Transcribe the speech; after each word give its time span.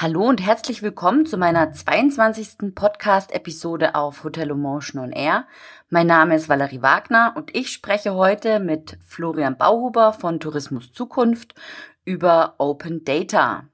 Hallo 0.00 0.28
und 0.28 0.40
herzlich 0.40 0.84
willkommen 0.84 1.26
zu 1.26 1.36
meiner 1.36 1.72
22. 1.72 2.72
Podcast-Episode 2.72 3.96
auf 3.96 4.22
Hotel 4.22 4.50
Emotion 4.50 5.02
on 5.02 5.10
Air. 5.10 5.48
Mein 5.90 6.06
Name 6.06 6.36
ist 6.36 6.48
Valerie 6.48 6.82
Wagner 6.82 7.32
und 7.34 7.52
ich 7.56 7.72
spreche 7.72 8.14
heute 8.14 8.60
mit 8.60 8.96
Florian 9.04 9.58
Bauhuber 9.58 10.12
von 10.12 10.38
Tourismus 10.38 10.92
Zukunft 10.92 11.56
über 12.04 12.54
Open 12.58 13.02
Data. 13.02 13.64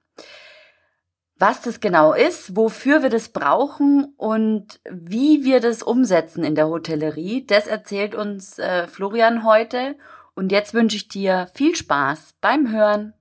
Was 1.36 1.60
das 1.60 1.80
genau 1.80 2.14
ist, 2.14 2.56
wofür 2.56 3.02
wir 3.02 3.10
das 3.10 3.28
brauchen 3.28 4.14
und 4.16 4.80
wie 4.90 5.44
wir 5.44 5.60
das 5.60 5.82
umsetzen 5.82 6.42
in 6.42 6.54
der 6.54 6.68
Hotellerie, 6.68 7.44
das 7.44 7.66
erzählt 7.66 8.14
uns 8.14 8.58
äh, 8.58 8.86
Florian 8.86 9.44
heute. 9.44 9.94
Und 10.34 10.52
jetzt 10.52 10.72
wünsche 10.72 10.96
ich 10.96 11.08
dir 11.08 11.48
viel 11.52 11.76
Spaß 11.76 12.36
beim 12.40 12.72
Hören. 12.72 13.12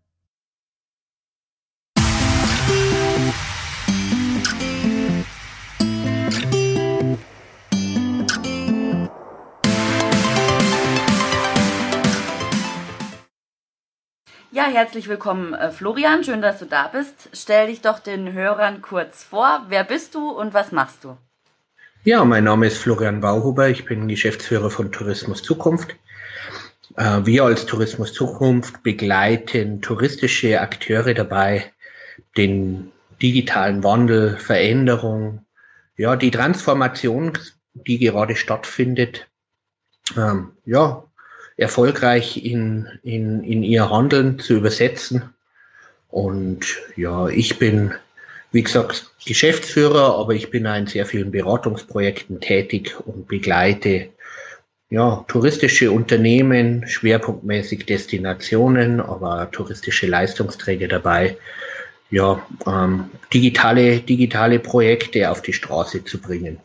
Ja, 14.56 14.66
herzlich 14.66 15.08
willkommen, 15.08 15.56
äh, 15.56 15.72
Florian. 15.72 16.24
Schön, 16.24 16.44
dass 16.44 16.60
du 16.60 16.66
da 16.66 16.88
bist. 16.88 17.30
Stell 17.34 17.66
dich 17.66 17.82
doch 17.82 17.98
den 17.98 18.34
Hörern 18.34 18.84
kurz 18.84 19.24
vor. 19.24 19.66
Wer 19.70 19.84
bist 19.84 20.14
du 20.14 20.30
und 20.30 20.54
was 20.54 20.72
machst 20.72 21.04
du? 21.04 21.18
Ja, 22.04 22.24
mein 22.24 22.44
Name 22.44 22.68
ist 22.68 22.78
Florian 22.78 23.20
Bauhuber. 23.20 23.70
Ich 23.70 23.86
bin 23.86 24.08
Geschäftsführer 24.08 24.70
von 24.70 24.92
Tourismus 24.92 25.42
Zukunft. 25.42 25.96
Äh, 26.98 27.22
wir 27.24 27.46
als 27.46 27.66
Tourismus 27.66 28.14
Zukunft 28.14 28.84
begleiten 28.84 29.82
touristische 29.82 30.62
Akteure 30.62 31.16
dabei, 31.16 31.74
den 32.38 32.92
digitalen 33.24 33.84
Wandel, 33.84 34.38
Veränderung, 34.38 35.48
ja, 35.98 36.16
die 36.16 36.30
Transformation, 36.30 37.40
die 37.74 37.98
gerade 37.98 38.36
stattfindet, 38.36 39.28
ähm, 40.16 40.52
ja, 40.64 41.06
erfolgreich 41.58 42.44
in, 42.44 42.88
in, 43.04 43.44
in 43.44 43.64
ihr 43.64 43.90
Handeln 43.90 44.40
zu 44.40 44.56
übersetzen. 44.56 45.34
Und 46.10 46.78
ja, 46.96 47.28
ich 47.28 47.60
bin, 47.60 47.94
wie 48.52 48.64
gesagt, 48.64 49.12
Geschäftsführer, 49.26 50.18
aber 50.18 50.34
ich 50.34 50.52
bin 50.52 50.66
in 50.66 50.88
sehr 50.88 51.06
vielen 51.06 51.32
Beratungsprojekten 51.32 52.40
tätig 52.40 52.96
und 53.06 53.28
begleite 53.28 54.10
ja, 54.90 55.26
touristische 55.28 55.92
Unternehmen, 55.92 56.88
schwerpunktmäßig 56.88 57.88
Destinationen, 57.88 59.02
aber 59.02 59.50
touristische 59.50 60.06
Leistungsträger 60.06 60.88
dabei, 60.88 61.36
ja, 62.12 62.46
ähm, 62.68 63.10
digitale, 63.34 64.02
digitale 64.02 64.60
Projekte 64.60 65.32
auf 65.32 65.42
die 65.42 65.54
Straße 65.54 66.04
zu 66.04 66.22
bringen. 66.22 66.60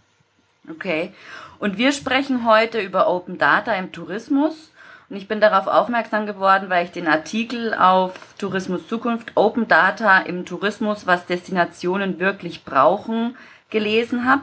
Okay. 0.70 1.12
Und 1.58 1.78
wir 1.78 1.92
sprechen 1.92 2.46
heute 2.46 2.80
über 2.80 3.08
Open 3.08 3.38
Data 3.38 3.74
im 3.74 3.92
Tourismus. 3.92 4.70
Und 5.10 5.16
ich 5.16 5.26
bin 5.26 5.40
darauf 5.40 5.66
aufmerksam 5.66 6.26
geworden, 6.26 6.68
weil 6.68 6.84
ich 6.84 6.92
den 6.92 7.06
Artikel 7.08 7.72
auf 7.72 8.34
Tourismus 8.36 8.86
Zukunft 8.88 9.32
Open 9.36 9.66
Data 9.66 10.18
im 10.18 10.44
Tourismus, 10.44 11.06
was 11.06 11.24
Destinationen 11.24 12.18
wirklich 12.18 12.64
brauchen, 12.64 13.36
gelesen 13.70 14.28
habe. 14.28 14.42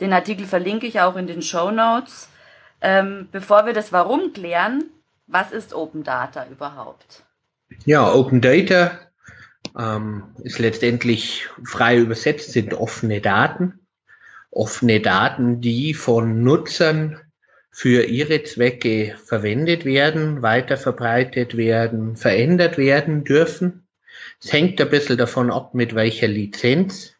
Den 0.00 0.12
Artikel 0.12 0.46
verlinke 0.46 0.86
ich 0.86 1.00
auch 1.00 1.16
in 1.16 1.26
den 1.26 1.40
Show 1.40 1.70
Notes. 1.70 2.28
Ähm, 2.82 3.28
bevor 3.32 3.64
wir 3.64 3.72
das 3.72 3.92
Warum 3.92 4.34
klären, 4.34 4.84
was 5.26 5.52
ist 5.52 5.72
Open 5.72 6.04
Data 6.04 6.46
überhaupt? 6.50 7.24
Ja, 7.86 8.12
Open 8.12 8.42
Data 8.42 8.90
ähm, 9.78 10.34
ist 10.42 10.58
letztendlich 10.58 11.48
frei 11.64 11.96
übersetzt, 11.96 12.52
sind 12.52 12.74
offene 12.74 13.22
Daten. 13.22 13.80
Offene 14.50 15.00
Daten, 15.00 15.62
die 15.62 15.94
von 15.94 16.42
Nutzern 16.42 17.20
für 17.76 18.04
ihre 18.04 18.44
Zwecke 18.44 19.16
verwendet 19.24 19.84
werden, 19.84 20.42
weiter 20.42 20.76
verbreitet 20.76 21.56
werden, 21.56 22.14
verändert 22.14 22.78
werden 22.78 23.24
dürfen. 23.24 23.88
Es 24.40 24.52
hängt 24.52 24.80
ein 24.80 24.90
bisschen 24.90 25.18
davon 25.18 25.50
ab, 25.50 25.74
mit 25.74 25.92
welcher 25.92 26.28
Lizenz 26.28 27.16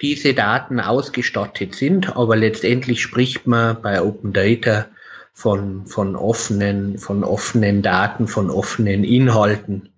diese 0.00 0.34
Daten 0.34 0.78
ausgestattet 0.78 1.74
sind, 1.74 2.16
aber 2.16 2.36
letztendlich 2.36 3.02
spricht 3.02 3.48
man 3.48 3.82
bei 3.82 4.00
Open 4.00 4.32
Data 4.32 4.86
von, 5.32 5.86
von 5.86 6.14
offenen, 6.14 6.96
von 6.98 7.24
offenen 7.24 7.82
Daten, 7.82 8.28
von 8.28 8.50
offenen 8.50 9.02
Inhalten, 9.02 9.88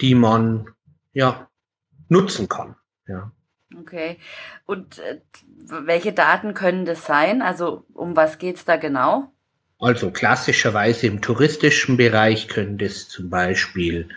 die 0.00 0.16
man, 0.16 0.70
ja, 1.12 1.48
nutzen 2.08 2.48
kann, 2.48 2.74
ja. 3.06 3.30
Okay. 3.80 4.18
Und 4.66 4.98
äh, 4.98 5.20
welche 5.84 6.12
Daten 6.12 6.54
können 6.54 6.84
das 6.84 7.04
sein? 7.04 7.42
Also 7.42 7.84
um 7.94 8.16
was 8.16 8.38
geht's 8.38 8.64
da 8.64 8.76
genau? 8.76 9.30
Also 9.80 10.10
klassischerweise 10.10 11.06
im 11.08 11.20
touristischen 11.20 11.96
Bereich 11.96 12.48
können 12.48 12.78
das 12.78 13.08
zum 13.08 13.28
Beispiel 13.28 14.08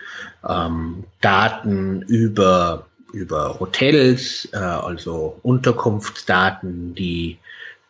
ähm, 0.48 1.04
Daten 1.20 2.02
über, 2.02 2.86
über 3.12 3.58
Hotels, 3.58 4.48
äh, 4.52 4.56
also 4.56 5.38
Unterkunftsdaten, 5.42 6.94
die, 6.94 7.38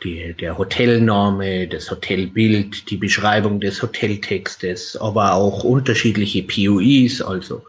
die, 0.03 0.35
der 0.35 0.57
Hotelname, 0.57 1.69
das 1.69 1.91
Hotelbild, 1.91 2.91
die 2.91 2.97
Beschreibung 2.97 3.61
des 3.61 3.83
Hoteltextes, 3.83 4.97
aber 4.97 5.35
auch 5.35 5.63
unterschiedliche 5.63 6.43
POIs, 6.43 7.21
also 7.21 7.63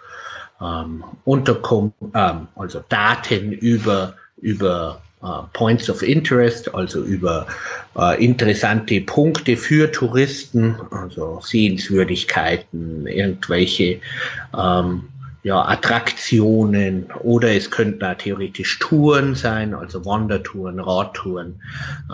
ähm, 0.61 1.03
Unterkunft, 1.25 1.95
ähm, 2.13 2.47
also 2.55 2.83
Daten 2.89 3.51
über, 3.51 4.15
über 4.37 5.01
Uh, 5.21 5.43
Points 5.51 5.89
of 5.89 6.01
Interest, 6.01 6.73
also 6.73 7.03
über 7.03 7.45
uh, 7.97 8.13
interessante 8.17 9.01
Punkte 9.01 9.57
für 9.57 9.91
Touristen, 9.91 10.77
also 10.91 11.41
Sehenswürdigkeiten, 11.43 13.05
irgendwelche 13.05 13.99
ähm, 14.57 15.09
ja, 15.43 15.67
Attraktionen 15.67 17.11
oder 17.21 17.53
es 17.53 17.69
könnten 17.69 17.99
da 17.99 18.15
theoretisch 18.15 18.79
Touren 18.79 19.35
sein, 19.35 19.73
also 19.73 20.05
Wandertouren, 20.05 20.79
Radtouren. 20.79 21.61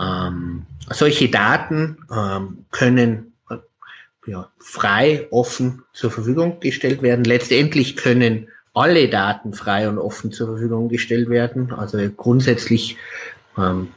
Ähm, 0.00 0.62
solche 0.90 1.28
Daten 1.28 1.98
ähm, 2.12 2.64
können 2.72 3.32
ja, 4.26 4.50
frei, 4.58 5.26
offen 5.30 5.82
zur 5.92 6.10
Verfügung 6.10 6.60
gestellt 6.60 7.02
werden. 7.02 7.24
Letztendlich 7.24 7.96
können 7.96 8.48
alle 8.74 9.08
Daten 9.08 9.54
frei 9.54 9.88
und 9.88 9.98
offen 9.98 10.32
zur 10.32 10.48
Verfügung 10.48 10.88
gestellt 10.88 11.30
werden. 11.30 11.72
Also 11.72 11.98
grundsätzlich 12.14 12.96
ähm, 13.56 13.88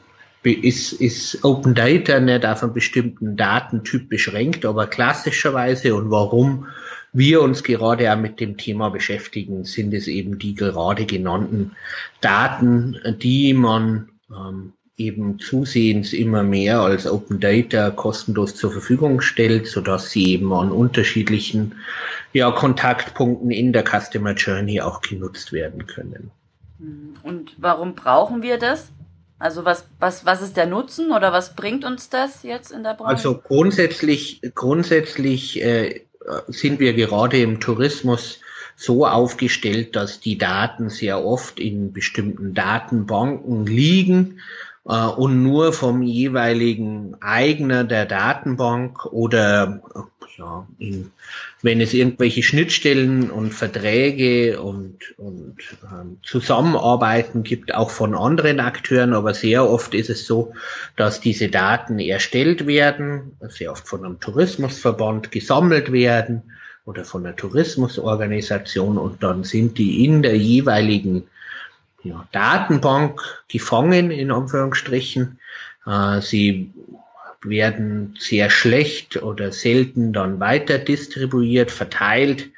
ist, 0.44 0.94
ist 0.94 1.44
Open 1.44 1.76
Data 1.76 2.20
nicht 2.20 2.46
auf 2.46 2.64
einen 2.64 2.74
bestimmten 2.74 3.36
Datentyp 3.36 4.10
beschränkt, 4.10 4.66
aber 4.66 4.88
klassischerweise 4.88 5.96
und 5.96 6.12
warum 6.12 6.68
wir 7.12 7.42
uns 7.42 7.64
gerade 7.64 8.14
auch 8.14 8.18
mit 8.18 8.40
dem 8.40 8.56
Thema 8.56 8.90
beschäftigen, 8.90 9.66
sind 9.66 9.94
es 9.94 10.08
eben 10.08 10.38
die 10.40 10.56
gerade 10.56 11.06
genannten 11.06 11.72
Daten, 12.22 12.98
die 13.20 13.54
man 13.54 14.10
ähm, 14.30 14.74
eben 15.00 15.40
zusehends 15.40 16.14
immer 16.14 16.44
mehr 16.44 16.82
als 16.82 17.08
Open 17.08 17.40
Data 17.40 17.90
kostenlos 17.90 18.56
zur 18.56 18.72
Verfügung 18.72 19.22
stellt, 19.22 19.68
so 19.68 19.82
dass 19.82 20.12
sie 20.12 20.34
eben 20.34 20.54
an 20.54 20.72
unterschiedlichen 20.72 21.76
ja, 22.34 22.52
Kontaktpunkten 22.52 23.52
in 23.52 23.74
der 23.74 23.84
Customer 23.84 24.34
Journey 24.34 24.82
auch 24.82 25.02
genutzt 25.02 25.52
werden 25.54 25.88
können. 25.88 26.32
Und 27.24 27.52
warum 27.58 27.96
brauchen 27.96 28.42
wir 28.42 28.58
das? 28.58 28.90
Also 29.40 29.64
was, 29.64 29.88
was, 30.00 30.26
was 30.26 30.42
ist 30.42 30.58
der 30.58 30.66
Nutzen 30.66 31.12
oder 31.12 31.32
was 31.32 31.56
bringt 31.56 31.86
uns 31.86 32.10
das 32.10 32.44
jetzt 32.44 32.72
in 32.72 32.84
der 32.84 32.94
Branche? 32.94 33.10
Also 33.10 33.38
grundsätzlich, 33.38 34.42
grundsätzlich 34.54 35.62
äh, 35.64 36.02
sind 36.48 36.80
wir 36.80 36.94
gerade 36.94 37.42
im 37.42 37.62
Tourismus 37.62 38.40
so 38.76 39.06
aufgestellt, 39.06 39.96
dass 39.96 40.20
die 40.20 40.38
Daten 40.38 40.90
sehr 40.90 41.26
oft 41.26 41.60
in 41.60 41.92
bestimmten 41.94 42.54
Datenbanken 42.54 43.66
liegen 43.66 44.40
und 44.84 45.44
nur 45.44 45.74
vom 45.74 46.02
jeweiligen 46.02 47.16
Eigner 47.22 47.84
der 47.84 48.06
Datenbank 48.06 49.06
oder 49.06 49.82
ja, 50.40 50.66
in, 50.80 51.12
wenn 51.62 51.82
es 51.82 51.94
irgendwelche 51.94 52.44
Schnittstellen 52.44 53.30
und 53.30 53.54
Verträge 53.54 54.62
und, 54.62 54.98
und 55.18 55.58
ähm, 55.84 56.18
Zusammenarbeiten 56.24 57.44
gibt, 57.44 57.74
auch 57.76 57.90
von 57.90 58.16
anderen 58.16 58.60
Akteuren, 58.60 59.14
aber 59.14 59.34
sehr 59.34 59.70
oft 59.70 59.94
ist 59.94 60.10
es 60.10 60.26
so, 60.26 60.54
dass 60.96 61.20
diese 61.20 61.50
Daten 61.50 62.00
erstellt 62.00 62.66
werden, 62.66 63.38
sehr 63.50 63.72
oft 63.72 63.88
von 63.88 64.06
einem 64.06 64.20
Tourismusverband 64.20 65.32
gesammelt 65.32 65.92
werden 65.92 66.54
oder 66.86 67.04
von 67.04 67.26
einer 67.26 67.36
Tourismusorganisation. 67.36 68.98
Und 68.98 69.22
dann 69.22 69.44
sind 69.44 69.78
die 69.78 70.06
in 70.06 70.22
der 70.22 70.38
jeweiligen 70.38 71.28
ja, 72.04 72.28
Datenbank 72.32 73.22
gefangen, 73.48 74.12
in 74.12 74.32
Anführungsstrichen. 74.32 75.40
Äh, 75.86 76.22
sie 76.22 76.72
werden 77.44 78.16
sehr 78.20 78.50
schlecht 78.50 79.22
oder 79.22 79.52
selten 79.52 80.14
dann 80.14 80.40
weiter 80.40 80.78
distribuiert, 80.78 81.72
verteilt 81.72 82.50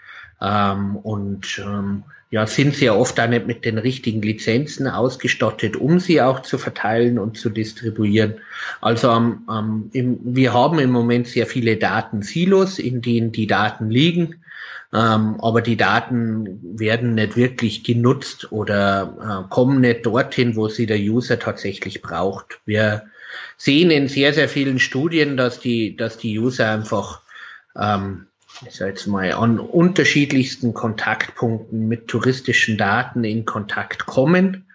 ähm, 0.41 0.95
und 0.95 1.61
ähm, 1.63 2.03
ja, 2.31 2.47
sind 2.47 2.75
sehr 2.75 2.97
oft 2.97 3.19
auch 3.19 3.27
nicht 3.27 3.45
mit 3.45 3.65
den 3.65 3.77
richtigen 3.77 4.21
Lizenzen 4.21 4.87
ausgestattet, 4.87 5.75
um 5.75 5.99
sie 5.99 6.21
auch 6.21 6.41
zu 6.41 6.57
verteilen 6.57 7.19
und 7.19 7.37
zu 7.37 7.49
distribuieren. 7.49 8.35
Also 8.79 9.11
ähm, 9.11 9.41
ähm, 9.49 9.89
im, 9.91 10.19
wir 10.23 10.53
haben 10.53 10.79
im 10.79 10.91
Moment 10.91 11.27
sehr 11.27 11.45
viele 11.45 11.75
Datensilos, 11.75 12.79
in 12.79 13.01
denen 13.01 13.33
die 13.33 13.47
Daten 13.47 13.89
liegen, 13.89 14.35
ähm, 14.93 15.39
aber 15.41 15.61
die 15.61 15.77
Daten 15.77 16.59
werden 16.79 17.15
nicht 17.15 17.35
wirklich 17.35 17.83
genutzt 17.83 18.51
oder 18.51 19.45
äh, 19.45 19.49
kommen 19.49 19.81
nicht 19.81 20.05
dorthin, 20.05 20.55
wo 20.55 20.67
sie 20.67 20.85
der 20.85 20.99
User 20.99 21.39
tatsächlich 21.39 22.01
braucht. 22.01 22.59
Wir 22.65 23.03
sehen 23.57 23.91
in 23.91 24.07
sehr, 24.07 24.33
sehr 24.33 24.49
vielen 24.49 24.79
Studien, 24.79 25.37
dass 25.37 25.59
die, 25.59 25.95
dass 25.95 26.17
die 26.17 26.37
User 26.37 26.69
einfach 26.69 27.21
ähm, 27.75 28.27
ich 28.67 28.75
sage 28.75 28.91
jetzt 28.91 29.07
mal, 29.07 29.31
an 29.31 29.59
unterschiedlichsten 29.59 30.73
Kontaktpunkten 30.73 31.87
mit 31.87 32.07
touristischen 32.07 32.77
Daten 32.77 33.23
in 33.23 33.45
Kontakt 33.45 34.05
kommen. 34.05 34.65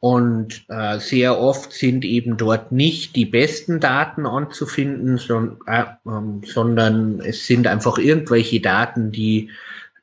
Und 0.00 0.64
äh, 0.68 0.98
sehr 0.98 1.38
oft 1.38 1.74
sind 1.74 2.06
eben 2.06 2.38
dort 2.38 2.72
nicht 2.72 3.16
die 3.16 3.26
besten 3.26 3.80
Daten 3.80 4.26
anzufinden, 4.26 5.18
sondern, 5.18 5.58
äh, 5.66 5.84
ähm, 6.06 6.40
sondern 6.42 7.20
es 7.20 7.46
sind 7.46 7.66
einfach 7.66 7.98
irgendwelche 7.98 8.60
Daten, 8.60 9.12
die 9.12 9.50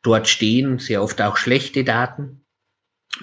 dort 0.04 0.28
stehen, 0.28 0.78
sehr 0.78 1.02
oft 1.02 1.20
auch 1.22 1.36
schlechte 1.36 1.84
Daten. 1.84 2.42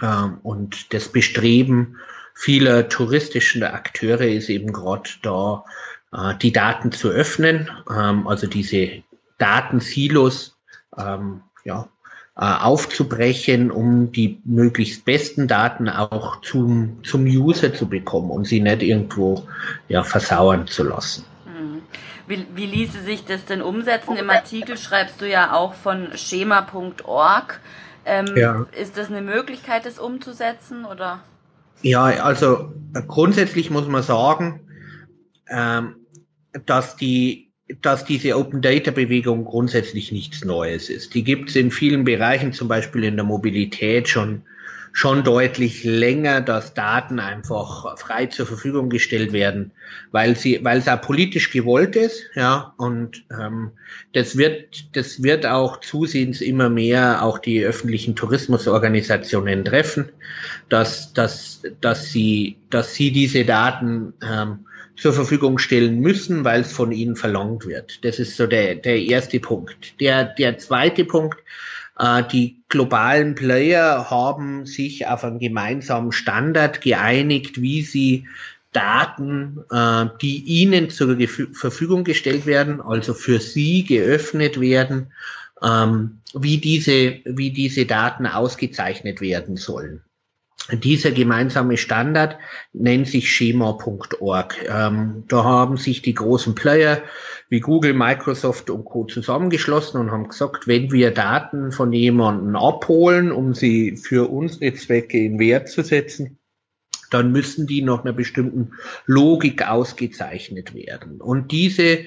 Ähm, 0.02 0.38
und 0.42 0.92
das 0.92 1.08
Bestreben 1.10 1.98
vieler 2.34 2.88
touristischen 2.88 3.62
Akteure 3.62 4.26
ist 4.26 4.48
eben 4.48 4.72
gerade 4.72 5.10
da, 5.22 5.64
äh, 6.12 6.36
die 6.38 6.52
Daten 6.52 6.90
zu 6.90 7.08
öffnen, 7.08 7.70
ähm, 7.88 8.26
also 8.26 8.48
diese 8.48 9.04
Datensilos 9.38 10.58
ähm, 10.96 11.42
ja, 11.64 11.82
äh, 11.82 11.93
aufzubrechen, 12.36 13.70
um 13.70 14.10
die 14.10 14.40
möglichst 14.44 15.04
besten 15.04 15.46
Daten 15.46 15.88
auch 15.88 16.40
zum, 16.40 17.04
zum 17.04 17.24
User 17.24 17.72
zu 17.72 17.88
bekommen 17.88 18.30
und 18.30 18.46
sie 18.46 18.60
nicht 18.60 18.82
irgendwo 18.82 19.46
ja, 19.88 20.02
versauern 20.02 20.66
zu 20.66 20.82
lassen. 20.82 21.24
Mhm. 21.46 21.82
Wie, 22.26 22.46
wie 22.54 22.66
ließe 22.66 23.02
sich 23.02 23.24
das 23.24 23.44
denn 23.44 23.62
umsetzen? 23.62 24.16
Im 24.16 24.30
Artikel 24.30 24.76
schreibst 24.76 25.20
du 25.20 25.28
ja 25.28 25.52
auch 25.52 25.74
von 25.74 26.08
schema.org. 26.16 27.60
Ähm, 28.04 28.26
ja. 28.36 28.66
Ist 28.78 28.98
das 28.98 29.08
eine 29.08 29.22
Möglichkeit, 29.22 29.86
das 29.86 29.98
umzusetzen 29.98 30.84
oder? 30.84 31.20
Ja, 31.82 32.02
also 32.02 32.72
äh, 32.94 33.02
grundsätzlich 33.06 33.70
muss 33.70 33.86
man 33.86 34.02
sagen, 34.02 34.60
ähm, 35.48 35.96
dass 36.66 36.96
die 36.96 37.52
dass 37.80 38.04
diese 38.04 38.36
Open 38.36 38.60
Data 38.60 38.90
Bewegung 38.90 39.44
grundsätzlich 39.44 40.12
nichts 40.12 40.44
Neues 40.44 40.90
ist. 40.90 41.14
Die 41.14 41.24
gibt 41.24 41.50
es 41.50 41.56
in 41.56 41.70
vielen 41.70 42.04
Bereichen, 42.04 42.52
zum 42.52 42.68
Beispiel 42.68 43.04
in 43.04 43.16
der 43.16 43.24
Mobilität 43.24 44.08
schon 44.08 44.42
schon 44.96 45.24
deutlich 45.24 45.82
länger, 45.82 46.40
dass 46.40 46.72
Daten 46.72 47.18
einfach 47.18 47.98
frei 47.98 48.26
zur 48.26 48.46
Verfügung 48.46 48.90
gestellt 48.90 49.32
werden, 49.32 49.72
weil 50.12 50.36
sie, 50.36 50.60
weil 50.62 50.78
es 50.78 50.86
auch 50.86 51.00
politisch 51.00 51.50
gewollt 51.50 51.96
ist, 51.96 52.22
ja, 52.36 52.74
und 52.76 53.24
ähm, 53.36 53.72
das 54.12 54.36
wird, 54.36 54.96
das 54.96 55.20
wird 55.20 55.46
auch 55.46 55.80
zusehends 55.80 56.40
immer 56.40 56.70
mehr 56.70 57.24
auch 57.24 57.38
die 57.38 57.64
öffentlichen 57.64 58.14
Tourismusorganisationen 58.14 59.64
treffen, 59.64 60.10
dass, 60.68 61.12
dass, 61.12 61.62
dass 61.80 62.12
sie, 62.12 62.56
dass 62.70 62.94
sie 62.94 63.10
diese 63.10 63.44
Daten 63.44 64.12
ähm, 64.22 64.60
zur 64.96 65.12
Verfügung 65.12 65.58
stellen 65.58 66.00
müssen, 66.00 66.44
weil 66.44 66.62
es 66.62 66.72
von 66.72 66.92
ihnen 66.92 67.16
verlangt 67.16 67.66
wird. 67.66 68.04
Das 68.04 68.18
ist 68.18 68.36
so 68.36 68.46
der, 68.46 68.76
der 68.76 69.00
erste 69.00 69.40
Punkt. 69.40 70.00
Der, 70.00 70.24
der 70.24 70.58
zweite 70.58 71.04
Punkt, 71.04 71.38
äh, 71.98 72.22
die 72.30 72.62
globalen 72.68 73.34
Player 73.34 74.10
haben 74.10 74.66
sich 74.66 75.06
auf 75.06 75.24
einen 75.24 75.38
gemeinsamen 75.38 76.12
Standard 76.12 76.80
geeinigt, 76.80 77.60
wie 77.60 77.82
sie 77.82 78.26
Daten, 78.72 79.64
äh, 79.70 80.06
die 80.20 80.38
ihnen 80.44 80.90
zur 80.90 81.16
Verfügung 81.52 82.04
gestellt 82.04 82.46
werden, 82.46 82.80
also 82.80 83.14
für 83.14 83.40
sie 83.40 83.84
geöffnet 83.84 84.60
werden, 84.60 85.12
ähm, 85.62 86.18
wie 86.34 86.58
diese, 86.58 87.20
wie 87.24 87.50
diese 87.50 87.86
Daten 87.86 88.26
ausgezeichnet 88.26 89.20
werden 89.20 89.56
sollen. 89.56 90.02
Dieser 90.72 91.10
gemeinsame 91.10 91.76
Standard 91.76 92.38
nennt 92.72 93.06
sich 93.06 93.30
schema.org. 93.30 94.56
Ähm, 94.66 95.24
da 95.28 95.44
haben 95.44 95.76
sich 95.76 96.00
die 96.00 96.14
großen 96.14 96.54
Player 96.54 97.02
wie 97.50 97.60
Google, 97.60 97.92
Microsoft 97.92 98.70
und 98.70 98.86
Co. 98.86 99.04
zusammengeschlossen 99.04 100.00
und 100.00 100.10
haben 100.10 100.28
gesagt, 100.28 100.66
wenn 100.66 100.90
wir 100.90 101.10
Daten 101.10 101.70
von 101.70 101.92
jemandem 101.92 102.56
abholen, 102.56 103.30
um 103.30 103.52
sie 103.52 103.98
für 103.98 104.30
unsere 104.30 104.72
Zwecke 104.74 105.18
in 105.18 105.38
Wert 105.38 105.68
zu 105.68 105.82
setzen, 105.82 106.38
dann 107.10 107.30
müssen 107.30 107.66
die 107.66 107.82
nach 107.82 108.02
einer 108.02 108.14
bestimmten 108.14 108.72
Logik 109.04 109.68
ausgezeichnet 109.68 110.74
werden. 110.74 111.20
Und 111.20 111.52
diese, 111.52 112.06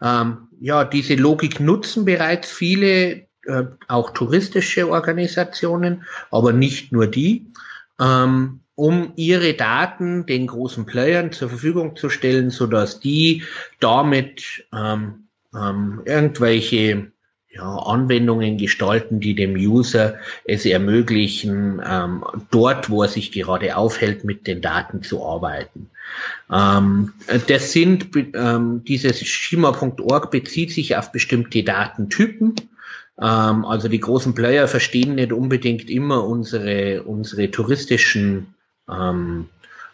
ähm, 0.00 0.48
ja, 0.60 0.84
diese 0.84 1.16
Logik 1.16 1.58
nutzen 1.58 2.04
bereits 2.04 2.52
viele, 2.52 3.26
äh, 3.46 3.64
auch 3.88 4.10
touristische 4.10 4.88
Organisationen, 4.88 6.04
aber 6.30 6.52
nicht 6.52 6.92
nur 6.92 7.08
die 7.08 7.52
ähm, 8.00 8.60
um 8.74 9.12
ihre 9.16 9.54
Daten 9.54 10.26
den 10.26 10.46
großen 10.46 10.84
Playern 10.86 11.32
zur 11.32 11.48
Verfügung 11.48 11.96
zu 11.96 12.10
stellen, 12.10 12.50
so 12.50 12.66
dass 12.66 13.00
die 13.00 13.42
damit 13.80 14.66
ähm, 14.72 15.28
ähm, 15.54 16.02
irgendwelche 16.04 17.10
ja, 17.56 17.74
Anwendungen 17.76 18.58
gestalten, 18.58 19.20
die 19.20 19.34
dem 19.34 19.54
User 19.54 20.16
es 20.44 20.66
ermöglichen, 20.66 21.80
ähm, 21.84 22.24
dort, 22.50 22.90
wo 22.90 23.02
er 23.02 23.08
sich 23.08 23.32
gerade 23.32 23.76
aufhält, 23.76 24.24
mit 24.24 24.46
den 24.46 24.60
Daten 24.60 25.02
zu 25.02 25.24
arbeiten. 25.24 25.90
Ähm, 26.52 27.14
das 27.48 27.72
sind, 27.72 28.10
ähm, 28.34 28.84
dieses 28.84 29.26
schema.org 29.26 30.30
bezieht 30.30 30.72
sich 30.72 30.96
auf 30.96 31.12
bestimmte 31.12 31.62
Datentypen. 31.62 32.54
Ähm, 33.20 33.64
also 33.64 33.88
die 33.88 34.00
großen 34.00 34.34
Player 34.34 34.68
verstehen 34.68 35.14
nicht 35.14 35.32
unbedingt 35.32 35.88
immer 35.90 36.24
unsere, 36.24 37.02
unsere 37.04 37.50
touristischen 37.50 38.54
ähm, 38.90 39.48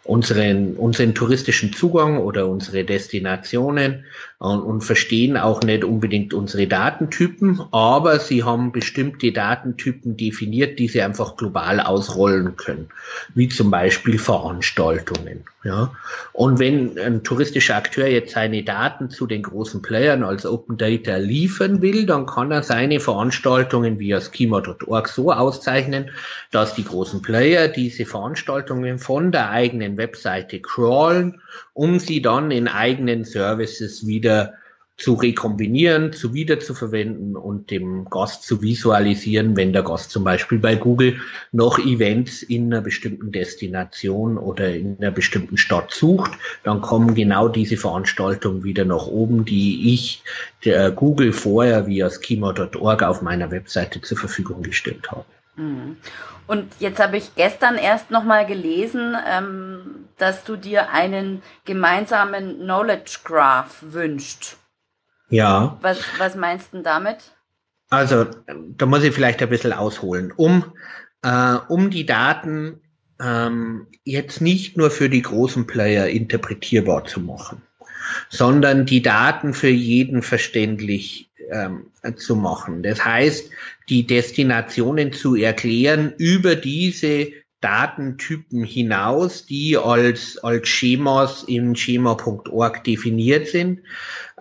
unseren, 0.05 0.75
unseren 0.75 1.15
touristischen 1.15 1.71
Zugang 1.71 2.17
oder 2.17 2.47
unsere 2.47 2.83
Destinationen 2.83 4.05
und, 4.37 4.59
und, 4.59 4.81
verstehen 4.81 5.37
auch 5.37 5.61
nicht 5.61 5.85
unbedingt 5.85 6.33
unsere 6.33 6.67
Datentypen, 6.67 7.61
aber 7.71 8.19
sie 8.19 8.43
haben 8.43 8.73
bestimmte 8.73 9.31
Datentypen 9.31 10.17
definiert, 10.17 10.77
die 10.79 10.89
sie 10.89 11.01
einfach 11.01 11.37
global 11.37 11.79
ausrollen 11.79 12.57
können, 12.57 12.89
wie 13.33 13.47
zum 13.47 13.71
Beispiel 13.71 14.19
Veranstaltungen. 14.19 15.45
Ja. 15.63 15.93
Und 16.33 16.59
wenn 16.59 16.99
ein 16.99 17.23
touristischer 17.23 17.77
Akteur 17.77 18.07
jetzt 18.07 18.33
seine 18.33 18.63
Daten 18.63 19.09
zu 19.09 19.27
den 19.27 19.43
großen 19.43 19.81
Playern 19.81 20.23
als 20.23 20.45
Open 20.45 20.77
Data 20.77 21.15
liefern 21.15 21.81
will, 21.81 22.05
dann 22.05 22.25
kann 22.25 22.51
er 22.51 22.63
seine 22.63 22.99
Veranstaltungen 22.99 23.97
via 23.97 24.19
schema.org 24.19 25.07
so 25.07 25.31
auszeichnen, 25.31 26.09
dass 26.51 26.75
die 26.75 26.83
großen 26.83 27.21
Player 27.21 27.69
diese 27.69 28.05
Veranstaltungen 28.05 28.99
von 28.99 29.31
der 29.31 29.51
eigenen 29.51 29.92
Webseite 29.97 30.59
crawlen, 30.59 31.41
um 31.73 31.99
sie 31.99 32.21
dann 32.21 32.51
in 32.51 32.67
eigenen 32.67 33.25
Services 33.25 34.05
wieder 34.07 34.53
zu 34.95 35.15
rekombinieren, 35.15 36.13
zu 36.13 36.33
wiederzuverwenden 36.33 37.35
und 37.35 37.71
dem 37.71 38.05
Gast 38.05 38.43
zu 38.43 38.61
visualisieren, 38.61 39.57
wenn 39.57 39.73
der 39.73 39.81
Gast 39.81 40.11
zum 40.11 40.23
Beispiel 40.23 40.59
bei 40.59 40.75
Google 40.75 41.19
noch 41.51 41.79
Events 41.79 42.43
in 42.43 42.71
einer 42.71 42.81
bestimmten 42.81 43.31
Destination 43.31 44.37
oder 44.37 44.73
in 44.73 44.97
einer 44.99 45.11
bestimmten 45.11 45.57
Stadt 45.57 45.91
sucht, 45.91 46.31
dann 46.63 46.81
kommen 46.81 47.15
genau 47.15 47.47
diese 47.47 47.75
Veranstaltungen 47.75 48.63
wieder 48.63 48.85
nach 48.85 49.07
oben, 49.07 49.45
die 49.45 49.93
ich 49.93 50.21
der 50.63 50.91
Google 50.91 51.33
vorher 51.33 51.87
via 51.87 52.09
schema.org 52.09 53.03
auf 53.03 53.21
meiner 53.23 53.49
Webseite 53.49 53.99
zur 54.01 54.17
Verfügung 54.17 54.61
gestellt 54.61 55.11
habe. 55.11 55.25
Mhm. 55.55 55.97
Und 56.47 56.71
jetzt 56.79 57.01
habe 57.01 57.17
ich 57.17 57.35
gestern 57.35 57.77
erst 57.77 58.11
nochmal 58.11 58.45
gelesen, 58.45 59.15
ähm, 59.27 60.07
dass 60.17 60.43
du 60.43 60.55
dir 60.55 60.89
einen 60.89 61.41
gemeinsamen 61.65 62.59
Knowledge 62.59 63.19
Graph 63.23 63.77
wünscht. 63.81 64.57
Ja. 65.29 65.77
Was, 65.81 65.99
was 66.17 66.35
meinst 66.35 66.73
du 66.73 66.81
damit? 66.81 67.17
Also, 67.89 68.25
da 68.25 68.85
muss 68.85 69.03
ich 69.03 69.13
vielleicht 69.13 69.41
ein 69.41 69.49
bisschen 69.49 69.73
ausholen. 69.73 70.33
Um, 70.35 70.73
äh, 71.21 71.57
um 71.67 71.89
die 71.89 72.05
Daten 72.05 72.81
ähm, 73.19 73.87
jetzt 74.03 74.41
nicht 74.41 74.77
nur 74.77 74.91
für 74.91 75.09
die 75.09 75.21
großen 75.21 75.67
Player 75.67 76.07
interpretierbar 76.07 77.05
zu 77.05 77.19
machen, 77.19 77.61
sondern 78.29 78.85
die 78.85 79.01
Daten 79.01 79.53
für 79.53 79.69
jeden 79.69 80.23
verständlich 80.23 81.31
ähm, 81.51 81.87
zu 82.15 82.35
machen. 82.35 82.83
Das 82.83 83.03
heißt, 83.03 83.49
die 83.89 84.05
Destinationen 84.07 85.13
zu 85.13 85.35
erklären 85.35 86.13
über 86.17 86.55
diese 86.55 87.31
Datentypen 87.63 88.65
hinaus, 88.65 89.45
die 89.45 89.77
als, 89.77 90.37
als 90.39 90.67
Schemas 90.67 91.43
im 91.43 91.75
schema.org 91.75 92.83
definiert 92.83 93.47
sind, 93.47 93.79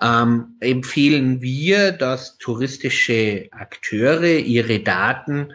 ähm, 0.01 0.57
empfehlen 0.59 1.41
wir, 1.41 1.93
dass 1.93 2.37
touristische 2.39 3.47
Akteure 3.53 4.39
ihre 4.39 4.81
Daten 4.81 5.53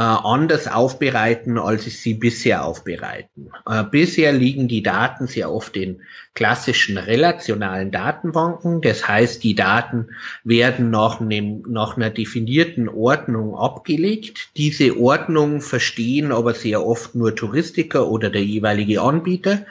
anders 0.00 0.68
aufbereiten, 0.68 1.58
als 1.58 1.84
sie 1.84 1.90
sie 1.90 2.14
bisher 2.14 2.64
aufbereiten. 2.64 3.50
Äh, 3.66 3.82
bisher 3.84 4.32
liegen 4.32 4.68
die 4.68 4.82
Daten 4.82 5.26
sehr 5.26 5.50
oft 5.50 5.76
in 5.76 6.02
klassischen 6.34 6.98
relationalen 6.98 7.90
Datenbanken. 7.90 8.82
Das 8.82 9.08
heißt, 9.08 9.42
die 9.42 9.54
Daten 9.54 10.10
werden 10.44 10.90
nach, 10.90 11.20
einem, 11.20 11.62
nach 11.66 11.96
einer 11.96 12.10
definierten 12.10 12.90
Ordnung 12.90 13.56
abgelegt. 13.56 14.50
Diese 14.56 14.98
Ordnung 14.98 15.62
verstehen 15.62 16.30
aber 16.30 16.52
sehr 16.52 16.84
oft 16.84 17.14
nur 17.14 17.34
Touristiker 17.34 18.08
oder 18.08 18.28
der 18.28 18.44
jeweilige 18.44 19.00
Anbieter. 19.00 19.64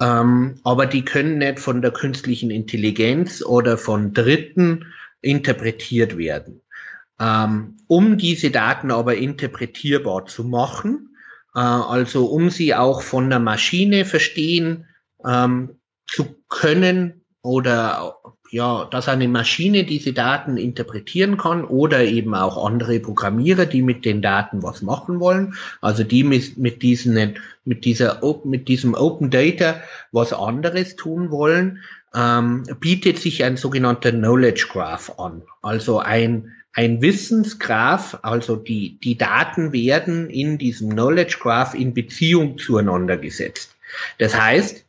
Ähm, 0.00 0.56
aber 0.64 0.86
die 0.86 1.04
können 1.04 1.38
nicht 1.38 1.60
von 1.60 1.82
der 1.82 1.92
künstlichen 1.92 2.50
Intelligenz 2.50 3.44
oder 3.44 3.78
von 3.78 4.12
Dritten 4.12 4.86
interpretiert 5.20 6.18
werden. 6.18 6.62
Ähm, 7.22 7.76
um 7.86 8.18
diese 8.18 8.50
Daten 8.50 8.90
aber 8.90 9.16
interpretierbar 9.16 10.26
zu 10.26 10.44
machen, 10.44 11.16
äh, 11.54 11.60
also 11.60 12.26
um 12.26 12.50
sie 12.50 12.74
auch 12.74 13.02
von 13.02 13.30
der 13.30 13.38
Maschine 13.38 14.04
verstehen 14.04 14.86
ähm, 15.24 15.78
zu 16.06 16.34
können 16.48 17.22
oder 17.42 18.16
ja, 18.50 18.84
dass 18.90 19.08
eine 19.08 19.28
Maschine 19.28 19.84
diese 19.84 20.12
Daten 20.12 20.58
interpretieren 20.58 21.38
kann 21.38 21.64
oder 21.64 22.04
eben 22.04 22.34
auch 22.34 22.66
andere 22.66 23.00
Programmierer, 23.00 23.64
die 23.64 23.80
mit 23.80 24.04
den 24.04 24.20
Daten 24.20 24.62
was 24.62 24.82
machen 24.82 25.20
wollen, 25.20 25.54
also 25.80 26.04
die 26.04 26.22
mit, 26.22 26.58
mit 26.58 26.82
diesen, 26.82 27.36
mit 27.64 27.86
dieser, 27.86 28.20
mit 28.44 28.68
diesem 28.68 28.92
Open 28.92 29.30
Data 29.30 29.76
was 30.12 30.34
anderes 30.34 30.96
tun 30.96 31.30
wollen, 31.30 31.78
ähm, 32.14 32.64
bietet 32.78 33.18
sich 33.18 33.42
ein 33.42 33.56
sogenannter 33.56 34.12
Knowledge 34.12 34.66
Graph 34.70 35.18
an. 35.18 35.42
Also 35.62 36.00
ein, 36.00 36.52
ein 36.72 37.02
Wissensgraph, 37.02 38.18
also 38.22 38.56
die, 38.56 38.98
die 39.00 39.18
Daten 39.18 39.72
werden 39.72 40.30
in 40.30 40.58
diesem 40.58 40.90
Knowledge 40.90 41.38
Graph 41.40 41.74
in 41.74 41.92
Beziehung 41.92 42.58
zueinander 42.58 43.18
gesetzt. 43.18 43.76
Das 44.18 44.38
heißt, 44.38 44.84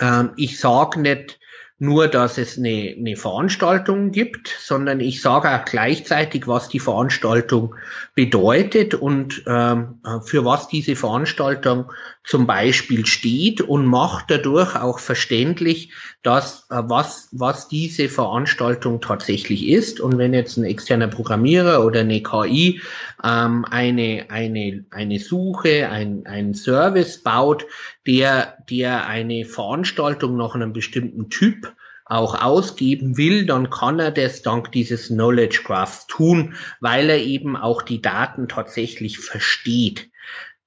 ähm, 0.00 0.30
ich 0.36 0.58
sage 0.58 1.00
nicht, 1.00 1.38
nur, 1.78 2.08
dass 2.08 2.38
es 2.38 2.56
eine, 2.56 2.94
eine 2.98 3.16
Veranstaltung 3.16 4.10
gibt, 4.10 4.48
sondern 4.48 5.00
ich 5.00 5.20
sage 5.20 5.50
auch 5.50 5.64
gleichzeitig, 5.66 6.48
was 6.48 6.70
die 6.70 6.80
Veranstaltung 6.80 7.74
bedeutet 8.14 8.94
und 8.94 9.42
ähm, 9.46 10.00
für 10.24 10.46
was 10.46 10.68
diese 10.68 10.96
Veranstaltung 10.96 11.92
zum 12.26 12.46
Beispiel 12.46 13.06
steht 13.06 13.60
und 13.60 13.86
macht 13.86 14.30
dadurch 14.30 14.74
auch 14.74 14.98
verständlich, 14.98 15.92
dass 16.24 16.66
äh, 16.70 16.82
was, 16.84 17.28
was 17.30 17.68
diese 17.68 18.08
Veranstaltung 18.08 19.00
tatsächlich 19.00 19.68
ist. 19.68 20.00
Und 20.00 20.18
wenn 20.18 20.34
jetzt 20.34 20.56
ein 20.56 20.64
externer 20.64 21.06
Programmierer 21.06 21.84
oder 21.86 22.00
eine 22.00 22.20
KI 22.22 22.80
ähm, 23.22 23.64
eine, 23.70 24.26
eine, 24.28 24.84
eine 24.90 25.20
Suche, 25.20 25.88
ein, 25.88 26.26
ein 26.26 26.54
Service 26.54 27.22
baut, 27.22 27.64
der, 28.06 28.58
der 28.68 29.06
eine 29.06 29.44
Veranstaltung 29.44 30.36
nach 30.36 30.56
einem 30.56 30.72
bestimmten 30.72 31.30
Typ 31.30 31.72
auch 32.06 32.40
ausgeben 32.40 33.16
will, 33.16 33.46
dann 33.46 33.70
kann 33.70 34.00
er 34.00 34.10
das 34.10 34.42
dank 34.42 34.72
dieses 34.72 35.08
Knowledge 35.08 35.62
Graphs 35.64 36.06
tun, 36.08 36.54
weil 36.80 37.08
er 37.08 37.18
eben 37.18 37.56
auch 37.56 37.82
die 37.82 38.02
Daten 38.02 38.48
tatsächlich 38.48 39.18
versteht. 39.18 40.10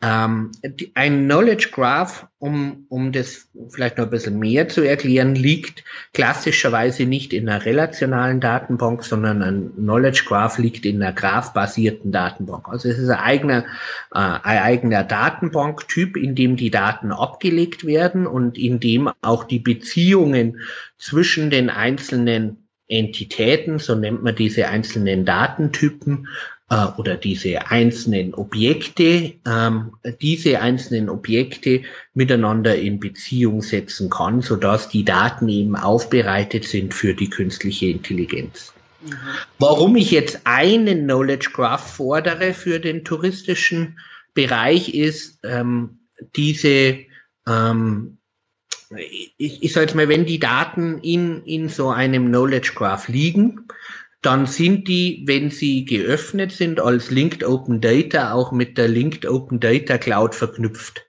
Ähm, 0.02 0.52
ein 0.94 1.26
Knowledge 1.26 1.72
Graph, 1.72 2.28
um, 2.38 2.86
um 2.88 3.12
das 3.12 3.50
vielleicht 3.68 3.98
noch 3.98 4.06
ein 4.06 4.10
bisschen 4.10 4.40
mehr 4.40 4.70
zu 4.70 4.82
erklären, 4.82 5.36
liegt 5.36 5.84
klassischerweise 6.14 7.06
nicht 7.06 7.34
in 7.34 7.50
einer 7.50 7.66
relationalen 7.66 8.40
Datenbank, 8.40 9.04
sondern 9.04 9.42
ein 9.42 9.74
Knowledge 9.76 10.24
Graph 10.26 10.58
liegt 10.58 10.86
in 10.86 11.04
einer 11.04 11.12
graphbasierten 11.12 12.14
Datenbank. 12.14 12.70
Also 12.70 12.88
es 12.88 12.98
ist 12.98 13.10
ein 13.10 13.20
eigener, 13.20 13.66
äh, 14.14 14.20
ein 14.20 14.60
eigener 14.60 15.04
Datenbanktyp, 15.04 16.16
in 16.16 16.34
dem 16.34 16.56
die 16.56 16.72
Daten 16.72 17.12
abgelegt 17.12 17.86
werden 17.86 18.26
und 18.26 18.58
in 18.58 18.80
dem 18.80 19.10
auch 19.22 19.44
die 19.44 19.60
Beziehungen 19.60 20.62
zwischen 20.98 21.50
den 21.50 21.70
einzelnen 21.70 22.70
Entitäten, 22.88 23.80
so 23.80 23.96
nennt 23.96 24.24
man 24.24 24.36
diese 24.36 24.70
einzelnen 24.70 25.26
Datentypen, 25.26 26.28
äh, 26.70 26.88
oder 26.98 27.16
diese 27.16 27.68
einzelnen 27.68 28.34
Objekte, 28.34 29.34
ähm, 29.46 29.94
diese 30.22 30.62
einzelnen 30.62 31.10
Objekte 31.10 31.84
miteinander 32.14 32.76
in 32.76 33.00
Beziehung 33.00 33.62
setzen 33.62 34.10
kann, 34.10 34.42
sodass 34.42 34.90
die 34.90 35.04
Daten 35.04 35.50
eben 35.50 35.76
aufbereitet 35.76 36.66
sind 36.66 36.94
für 36.94 37.14
die 37.14 37.30
künstliche 37.30 37.88
Intelligenz. 37.88 38.74
Mhm. 39.02 39.14
Warum 39.58 39.96
ich 39.96 40.12
jetzt 40.12 40.42
einen 40.46 41.06
Knowledge 41.06 41.52
Graph 41.54 41.96
fordere 41.96 42.54
für 42.54 42.80
den 42.80 43.04
touristischen 43.04 44.00
Bereich 44.34 44.94
ist 44.94 45.40
ähm, 45.44 46.00
diese 46.36 47.00
ähm, 47.48 48.20
ich, 49.38 49.64
ich 49.64 49.74
sage 49.74 49.86
jetzt 49.86 49.96
mal, 49.96 50.10
wenn 50.10 50.26
die 50.26 50.40
Daten 50.40 51.00
in, 51.00 51.44
in 51.44 51.70
so 51.70 51.90
einem 51.90 52.28
Knowledge 52.28 52.74
Graph 52.76 53.08
liegen, 53.08 53.68
dann 54.22 54.48
sind 54.48 54.88
die, 54.88 55.24
wenn 55.26 55.50
sie 55.50 55.86
geöffnet 55.86 56.52
sind, 56.52 56.82
als 56.82 57.10
Linked 57.10 57.44
Open 57.44 57.80
Data 57.80 58.34
auch 58.34 58.52
mit 58.52 58.78
der 58.78 58.88
Linked 58.88 59.26
Open 59.26 59.60
Data 59.60 59.98
Cloud 59.98 60.36
verknüpft. 60.36 61.06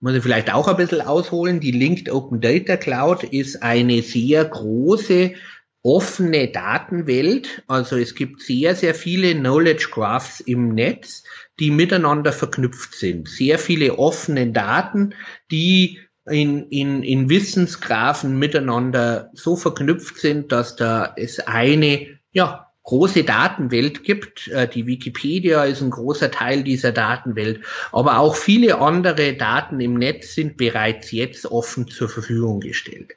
Muss 0.00 0.14
ich 0.14 0.22
vielleicht 0.22 0.52
auch 0.52 0.68
ein 0.68 0.76
bisschen 0.76 1.00
ausholen. 1.00 1.60
Die 1.60 1.72
Linked 1.72 2.10
Open 2.10 2.40
Data 2.40 2.76
Cloud 2.76 3.24
ist 3.24 3.62
eine 3.62 4.02
sehr 4.02 4.44
große 4.44 5.34
offene 5.82 6.48
Datenwelt. 6.48 7.62
Also 7.66 7.96
es 7.96 8.14
gibt 8.14 8.40
sehr, 8.42 8.76
sehr 8.76 8.94
viele 8.94 9.34
Knowledge 9.34 9.88
Graphs 9.90 10.40
im 10.40 10.74
Netz, 10.74 11.24
die 11.58 11.70
miteinander 11.70 12.32
verknüpft 12.32 12.94
sind. 12.94 13.28
Sehr 13.28 13.58
viele 13.58 13.98
offene 13.98 14.52
Daten, 14.52 15.14
die 15.50 15.98
in, 16.26 16.68
in, 16.68 17.02
in 17.02 17.28
Wissensgraphen 17.28 18.38
miteinander 18.38 19.30
so 19.34 19.56
verknüpft 19.56 20.18
sind, 20.18 20.52
dass 20.52 20.76
da 20.76 21.12
es 21.16 21.40
eine 21.40 22.20
ja, 22.32 22.72
große 22.82 23.24
Datenwelt 23.24 24.04
gibt. 24.04 24.48
Äh, 24.48 24.68
die 24.68 24.86
Wikipedia 24.86 25.64
ist 25.64 25.82
ein 25.82 25.90
großer 25.90 26.30
Teil 26.30 26.64
dieser 26.64 26.92
Datenwelt, 26.92 27.64
aber 27.92 28.18
auch 28.18 28.34
viele 28.34 28.78
andere 28.78 29.34
Daten 29.34 29.80
im 29.80 29.94
Netz 29.94 30.34
sind 30.34 30.56
bereits 30.56 31.10
jetzt 31.12 31.46
offen 31.46 31.88
zur 31.88 32.08
Verfügung 32.08 32.60
gestellt. 32.60 33.12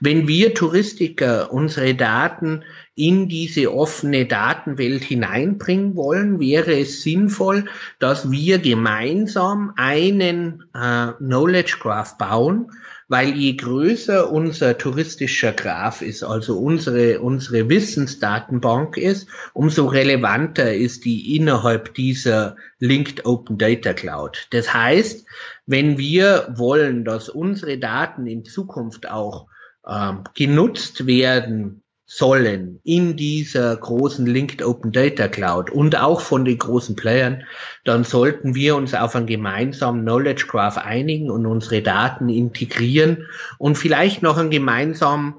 Wenn 0.00 0.26
wir 0.26 0.54
Touristiker 0.54 1.52
unsere 1.52 1.94
Daten 1.94 2.64
in 2.94 3.28
diese 3.28 3.72
offene 3.72 4.26
Datenwelt 4.26 5.02
hineinbringen 5.02 5.96
wollen, 5.96 6.40
wäre 6.40 6.78
es 6.78 7.02
sinnvoll, 7.02 7.64
dass 7.98 8.30
wir 8.30 8.58
gemeinsam 8.58 9.72
einen 9.76 10.64
äh, 10.74 11.12
Knowledge 11.12 11.78
Graph 11.80 12.18
bauen, 12.18 12.70
weil 13.08 13.34
je 13.34 13.54
größer 13.56 14.30
unser 14.30 14.76
touristischer 14.76 15.52
Graph 15.52 16.02
ist, 16.02 16.22
also 16.22 16.58
unsere, 16.58 17.20
unsere 17.20 17.68
Wissensdatenbank 17.70 18.98
ist, 18.98 19.26
umso 19.54 19.86
relevanter 19.86 20.74
ist 20.74 21.06
die 21.06 21.36
innerhalb 21.36 21.94
dieser 21.94 22.56
Linked 22.78 23.24
Open 23.24 23.56
Data 23.56 23.94
Cloud. 23.94 24.48
Das 24.50 24.72
heißt, 24.72 25.26
wenn 25.66 25.96
wir 25.96 26.52
wollen, 26.56 27.04
dass 27.04 27.30
unsere 27.30 27.78
Daten 27.78 28.26
in 28.26 28.44
Zukunft 28.44 29.10
auch 29.10 29.46
ähm, 29.86 30.24
genutzt 30.34 31.06
werden 31.06 31.82
sollen 32.14 32.78
in 32.84 33.16
dieser 33.16 33.74
großen 33.74 34.26
Linked 34.26 34.62
Open 34.62 34.92
Data 34.92 35.28
Cloud 35.28 35.70
und 35.70 35.98
auch 35.98 36.20
von 36.20 36.44
den 36.44 36.58
großen 36.58 36.94
Playern, 36.94 37.44
dann 37.84 38.04
sollten 38.04 38.54
wir 38.54 38.76
uns 38.76 38.92
auf 38.92 39.16
einen 39.16 39.26
gemeinsamen 39.26 40.02
Knowledge 40.02 40.44
Graph 40.46 40.76
einigen 40.76 41.30
und 41.30 41.46
unsere 41.46 41.80
Daten 41.80 42.28
integrieren 42.28 43.28
und 43.56 43.78
vielleicht 43.78 44.20
noch 44.20 44.36
ein 44.36 44.50
gemeinsamen 44.50 45.36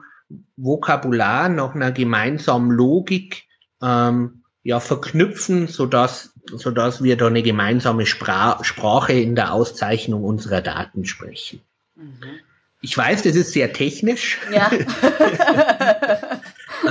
Vokabular, 0.57 1.47
noch 1.47 1.75
einer 1.75 1.91
gemeinsamen 1.91 2.71
Logik 2.71 3.43
ähm, 3.83 4.41
ja 4.63 4.79
verknüpfen, 4.79 5.67
sodass 5.67 6.33
sodass 6.51 7.03
wir 7.03 7.17
da 7.17 7.27
eine 7.27 7.43
gemeinsame 7.43 8.07
Spra 8.07 8.63
Sprache 8.63 9.13
in 9.13 9.35
der 9.35 9.53
Auszeichnung 9.53 10.23
unserer 10.23 10.61
Daten 10.61 11.05
sprechen. 11.05 11.61
Mhm. 11.95 12.39
Ich 12.81 12.97
weiß, 12.97 13.21
das 13.21 13.35
ist 13.35 13.53
sehr 13.53 13.71
technisch. 13.73 14.39
Ja. 14.51 14.71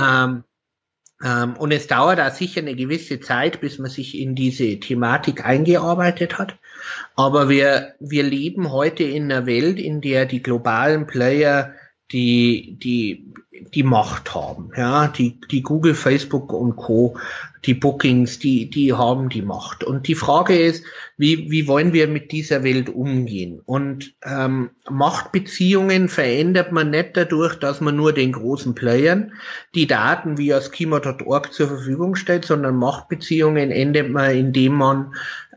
ähm, 0.03 0.43
ähm, 1.23 1.55
und 1.55 1.71
es 1.71 1.87
dauert 1.87 2.19
da 2.19 2.29
sicher 2.31 2.61
eine 2.61 2.75
gewisse 2.75 3.19
Zeit, 3.19 3.61
bis 3.61 3.79
man 3.79 3.89
sich 3.89 4.17
in 4.17 4.35
diese 4.35 4.79
Thematik 4.79 5.45
eingearbeitet 5.45 6.37
hat. 6.37 6.57
Aber 7.15 7.49
wir, 7.49 7.93
wir 7.99 8.23
leben 8.23 8.71
heute 8.71 9.03
in 9.03 9.31
einer 9.31 9.45
Welt, 9.45 9.79
in 9.79 10.01
der 10.01 10.25
die 10.25 10.43
globalen 10.43 11.07
Player 11.07 11.73
die, 12.11 12.77
die, 12.81 13.33
die 13.73 13.83
Macht 13.83 14.35
haben. 14.35 14.71
Ja, 14.75 15.07
die, 15.07 15.39
die 15.49 15.63
Google, 15.63 15.95
Facebook 15.95 16.51
und 16.51 16.75
Co 16.75 17.17
die 17.65 17.73
Bookings, 17.73 18.39
die, 18.39 18.69
die 18.69 18.93
haben 18.93 19.29
die 19.29 19.41
Macht. 19.41 19.83
Und 19.83 20.07
die 20.07 20.15
Frage 20.15 20.57
ist, 20.57 20.83
wie, 21.17 21.49
wie 21.49 21.67
wollen 21.67 21.93
wir 21.93 22.07
mit 22.07 22.31
dieser 22.31 22.63
Welt 22.63 22.89
umgehen? 22.89 23.61
Und 23.63 24.15
ähm, 24.23 24.71
Machtbeziehungen 24.89 26.09
verändert 26.09 26.71
man 26.71 26.89
nicht 26.89 27.15
dadurch, 27.15 27.55
dass 27.55 27.79
man 27.79 27.95
nur 27.95 28.11
den 28.13 28.33
großen 28.33 28.75
Playern 28.75 29.33
die 29.75 29.87
Daten 29.87 30.37
via 30.37 30.61
schema.org 30.61 31.53
zur 31.53 31.67
Verfügung 31.67 32.15
stellt, 32.15 32.45
sondern 32.45 32.75
Machtbeziehungen 32.75 33.71
ändert 33.71 34.09
man, 34.09 34.31
indem 34.31 34.73
man 34.73 35.13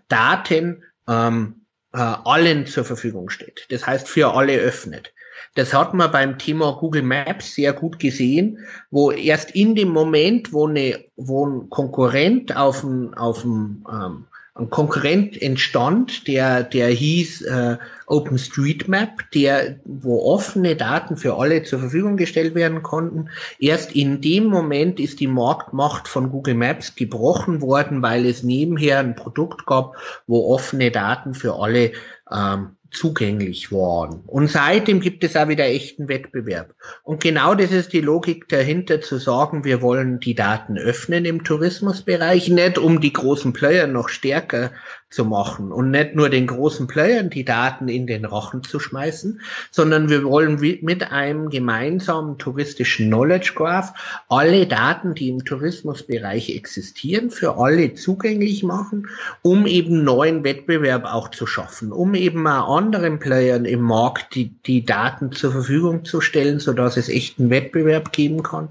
Daten 0.08 0.84
ähm, 1.08 1.66
äh, 1.92 1.98
allen 1.98 2.66
zur 2.66 2.84
Verfügung 2.84 3.30
steht. 3.30 3.66
Das 3.70 3.86
heißt, 3.86 4.08
für 4.08 4.34
alle 4.34 4.56
öffnet. 4.58 5.12
Das 5.56 5.72
hat 5.72 5.94
man 5.94 6.12
beim 6.12 6.38
Thema 6.38 6.76
Google 6.78 7.02
Maps 7.02 7.54
sehr 7.54 7.72
gut 7.72 7.98
gesehen, 7.98 8.58
wo 8.90 9.10
erst 9.10 9.52
in 9.52 9.74
dem 9.74 9.88
Moment, 9.88 10.52
wo, 10.52 10.68
eine, 10.68 11.02
wo 11.16 11.46
ein 11.46 11.70
Konkurrent 11.70 12.54
auf 12.54 12.84
ein, 12.84 13.14
auf 13.14 13.42
ein, 13.42 13.82
ähm, 13.90 14.24
ein 14.54 14.68
Konkurrent 14.68 15.40
entstand, 15.40 16.28
der, 16.28 16.62
der 16.62 16.88
hieß 16.88 17.42
äh, 17.42 17.78
OpenStreetMap, 18.06 19.30
der, 19.32 19.80
wo 19.86 20.30
offene 20.30 20.76
Daten 20.76 21.16
für 21.16 21.38
alle 21.38 21.62
zur 21.62 21.78
Verfügung 21.78 22.18
gestellt 22.18 22.54
werden 22.54 22.82
konnten. 22.82 23.30
Erst 23.58 23.92
in 23.92 24.20
dem 24.20 24.46
Moment 24.46 25.00
ist 25.00 25.20
die 25.20 25.26
Marktmacht 25.26 26.06
von 26.06 26.30
Google 26.30 26.54
Maps 26.54 26.94
gebrochen 26.94 27.62
worden, 27.62 28.02
weil 28.02 28.26
es 28.26 28.42
nebenher 28.42 28.98
ein 28.98 29.14
Produkt 29.14 29.64
gab, 29.64 29.96
wo 30.26 30.52
offene 30.54 30.90
Daten 30.90 31.32
für 31.32 31.54
alle 31.54 31.92
ähm, 32.30 32.75
zugänglich 32.90 33.72
waren. 33.72 34.22
Und 34.26 34.50
seitdem 34.50 35.00
gibt 35.00 35.24
es 35.24 35.36
auch 35.36 35.48
wieder 35.48 35.64
echten 35.64 36.08
Wettbewerb. 36.08 36.74
Und 37.02 37.22
genau 37.22 37.54
das 37.54 37.72
ist 37.72 37.92
die 37.92 38.00
Logik 38.00 38.48
dahinter 38.48 39.00
zu 39.00 39.18
sagen, 39.18 39.64
wir 39.64 39.82
wollen 39.82 40.20
die 40.20 40.34
Daten 40.34 40.78
öffnen 40.78 41.24
im 41.24 41.44
Tourismusbereich, 41.44 42.48
nicht 42.48 42.78
um 42.78 43.00
die 43.00 43.12
großen 43.12 43.52
Player 43.52 43.86
noch 43.86 44.08
stärker 44.08 44.72
zu 45.08 45.24
machen. 45.24 45.70
Und 45.70 45.92
nicht 45.92 46.16
nur 46.16 46.28
den 46.30 46.48
großen 46.48 46.88
Playern 46.88 47.30
die 47.30 47.44
Daten 47.44 47.88
in 47.88 48.08
den 48.08 48.24
Rachen 48.24 48.64
zu 48.64 48.80
schmeißen, 48.80 49.40
sondern 49.70 50.08
wir 50.08 50.24
wollen 50.24 50.58
mit 50.82 51.12
einem 51.12 51.48
gemeinsamen 51.48 52.38
touristischen 52.38 53.06
Knowledge 53.06 53.52
Graph 53.54 53.94
alle 54.28 54.66
Daten, 54.66 55.14
die 55.14 55.28
im 55.28 55.44
Tourismusbereich 55.44 56.50
existieren, 56.56 57.30
für 57.30 57.56
alle 57.56 57.94
zugänglich 57.94 58.64
machen, 58.64 59.06
um 59.42 59.66
eben 59.66 60.02
neuen 60.02 60.42
Wettbewerb 60.42 61.04
auch 61.04 61.30
zu 61.30 61.46
schaffen, 61.46 61.92
um 61.92 62.14
eben 62.16 62.46
auch 62.48 62.76
anderen 62.76 63.20
Playern 63.20 63.64
im 63.64 63.82
Markt 63.82 64.34
die, 64.34 64.50
die 64.66 64.84
Daten 64.84 65.30
zur 65.30 65.52
Verfügung 65.52 66.04
zu 66.04 66.20
stellen, 66.20 66.58
so 66.58 66.72
dass 66.72 66.96
es 66.96 67.08
echten 67.08 67.48
Wettbewerb 67.48 68.10
geben 68.10 68.42
kann. 68.42 68.70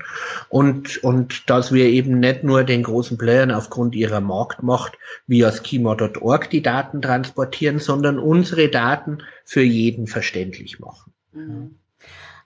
Und, 0.49 1.01
und 1.01 1.49
dass 1.49 1.71
wir 1.71 1.85
eben 1.85 2.19
nicht 2.19 2.43
nur 2.43 2.65
den 2.65 2.83
großen 2.83 3.17
Playern 3.17 3.51
aufgrund 3.51 3.95
ihrer 3.95 4.19
Marktmacht 4.19 4.97
via 5.27 5.51
schema.org 5.53 6.24
Org 6.25 6.49
die 6.49 6.61
Daten 6.61 7.01
transportieren, 7.01 7.79
sondern 7.79 8.19
unsere 8.19 8.69
Daten 8.69 9.19
für 9.43 9.61
jeden 9.61 10.07
verständlich 10.07 10.79
machen. 10.79 11.13
Mhm. 11.31 11.79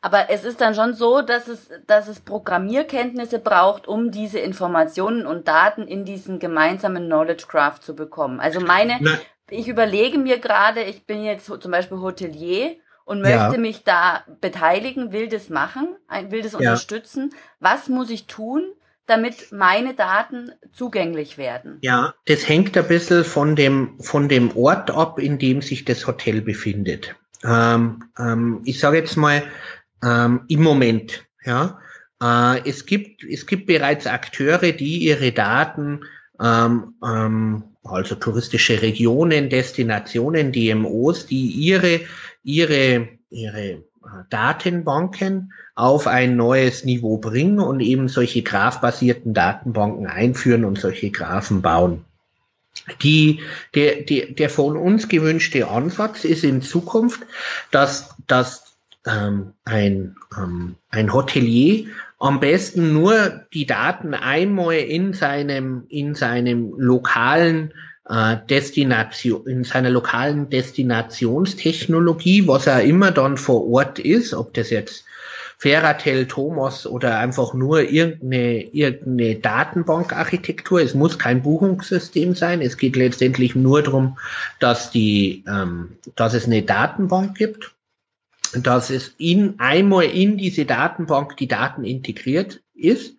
Aber 0.01 0.29
es 0.29 0.45
ist 0.45 0.61
dann 0.61 0.75
schon 0.75 0.93
so, 0.93 1.21
dass 1.21 1.47
es, 1.47 1.69
dass 1.87 2.07
es 2.07 2.21
Programmierkenntnisse 2.21 3.39
braucht, 3.39 3.87
um 3.87 4.11
diese 4.11 4.39
Informationen 4.39 5.25
und 5.25 5.47
Daten 5.47 5.87
in 5.87 6.05
diesen 6.05 6.39
gemeinsamen 6.39 7.07
Knowledge 7.07 7.45
Graph 7.49 7.81
zu 7.81 7.95
bekommen. 7.95 8.39
Also 8.39 8.61
meine, 8.61 8.97
Na, 9.01 9.11
ich 9.49 9.67
überlege 9.67 10.17
mir 10.17 10.39
gerade, 10.39 10.83
ich 10.83 11.05
bin 11.05 11.23
jetzt 11.23 11.47
zum 11.47 11.71
Beispiel 11.71 11.99
Hotelier 11.99 12.77
und 13.03 13.21
möchte 13.21 13.37
ja. 13.37 13.57
mich 13.57 13.83
da 13.83 14.23
beteiligen, 14.39 15.11
will 15.11 15.27
das 15.27 15.49
machen, 15.49 15.95
will 16.29 16.43
das 16.43 16.53
ja. 16.53 16.59
unterstützen. 16.59 17.33
Was 17.59 17.89
muss 17.89 18.09
ich 18.09 18.27
tun, 18.27 18.63
damit 19.09 19.51
meine 19.51 19.93
Daten 19.93 20.51
zugänglich 20.71 21.37
werden? 21.37 21.77
Ja, 21.81 22.13
das 22.25 22.47
hängt 22.47 22.77
ein 22.77 22.87
bisschen 22.87 23.23
von 23.23 23.55
dem, 23.55 23.99
von 23.99 24.29
dem 24.29 24.55
Ort 24.55 24.91
ab, 24.91 25.19
in 25.19 25.39
dem 25.39 25.61
sich 25.61 25.85
das 25.85 26.05
Hotel 26.07 26.41
befindet. 26.41 27.15
Ähm, 27.43 28.03
ähm, 28.17 28.61
ich 28.65 28.79
sage 28.79 28.97
jetzt 28.97 29.15
mal, 29.15 29.43
ähm, 30.03 30.41
im 30.47 30.61
Moment, 30.61 31.25
ja, 31.43 31.79
äh, 32.21 32.69
es 32.69 32.85
gibt, 32.85 33.23
es 33.23 33.45
gibt 33.45 33.65
bereits 33.65 34.07
Akteure, 34.07 34.71
die 34.71 34.99
ihre 34.99 35.31
Daten, 35.31 36.01
ähm, 36.41 36.95
ähm, 37.03 37.63
also 37.83 38.15
touristische 38.15 38.81
Regionen, 38.81 39.49
Destinationen, 39.49 40.51
DMOs, 40.51 41.25
die 41.25 41.47
ihre, 41.47 42.01
ihre, 42.43 43.09
ihre 43.29 43.83
Datenbanken 44.29 45.53
auf 45.75 46.07
ein 46.07 46.35
neues 46.35 46.83
Niveau 46.85 47.17
bringen 47.17 47.59
und 47.59 47.79
eben 47.79 48.07
solche 48.07 48.41
graph-basierten 48.41 49.33
Datenbanken 49.33 50.07
einführen 50.07 50.65
und 50.65 50.79
solche 50.79 51.09
Graphen 51.11 51.61
bauen. 51.61 52.05
Die, 53.01 53.41
der, 53.75 54.01
der, 54.01 54.27
der 54.27 54.49
von 54.49 54.77
uns 54.77 55.09
gewünschte 55.09 55.67
Ansatz 55.67 56.23
ist 56.23 56.43
in 56.43 56.61
Zukunft, 56.61 57.21
dass, 57.71 58.15
dass 58.27 58.75
ähm, 59.05 59.53
ein, 59.65 60.15
ähm, 60.37 60.75
ein 60.89 61.13
Hotelier 61.13 61.87
am 62.19 62.39
besten 62.39 62.93
nur 62.93 63.45
die 63.53 63.65
Daten 63.65 64.13
einmal 64.13 64.75
in 64.75 65.13
seinem, 65.13 65.85
in 65.89 66.15
seinem 66.15 66.73
lokalen 66.77 67.73
äh, 68.09 68.37
Destination, 68.49 69.47
in 69.47 69.63
seiner 69.63 69.89
lokalen 69.89 70.49
Destinationstechnologie, 70.49 72.47
was 72.47 72.67
er 72.67 72.81
immer 72.83 73.11
dann 73.11 73.37
vor 73.37 73.67
Ort 73.69 73.99
ist, 73.99 74.33
ob 74.33 74.53
das 74.53 74.71
jetzt 74.71 75.05
Feratel, 75.57 76.25
Thomas 76.25 76.87
oder 76.87 77.19
einfach 77.19 77.53
nur 77.53 77.81
irgendeine, 77.81 78.61
irgendeine 78.61 79.35
Datenbankarchitektur. 79.35 80.81
Es 80.81 80.93
muss 80.93 81.19
kein 81.19 81.43
Buchungssystem 81.43 82.33
sein. 82.33 82.61
Es 82.61 82.77
geht 82.77 82.95
letztendlich 82.95 83.55
nur 83.55 83.83
darum, 83.83 84.17
dass 84.59 84.89
die, 84.89 85.43
ähm, 85.47 85.97
dass 86.15 86.33
es 86.33 86.45
eine 86.45 86.63
Datenbank 86.63 87.37
gibt, 87.37 87.75
dass 88.53 88.89
es 88.89 89.13
in 89.17 89.59
einmal 89.59 90.05
in 90.05 90.37
diese 90.37 90.65
Datenbank 90.65 91.35
die 91.35 91.47
Daten 91.47 91.83
integriert 91.83 92.61
ist 92.73 93.18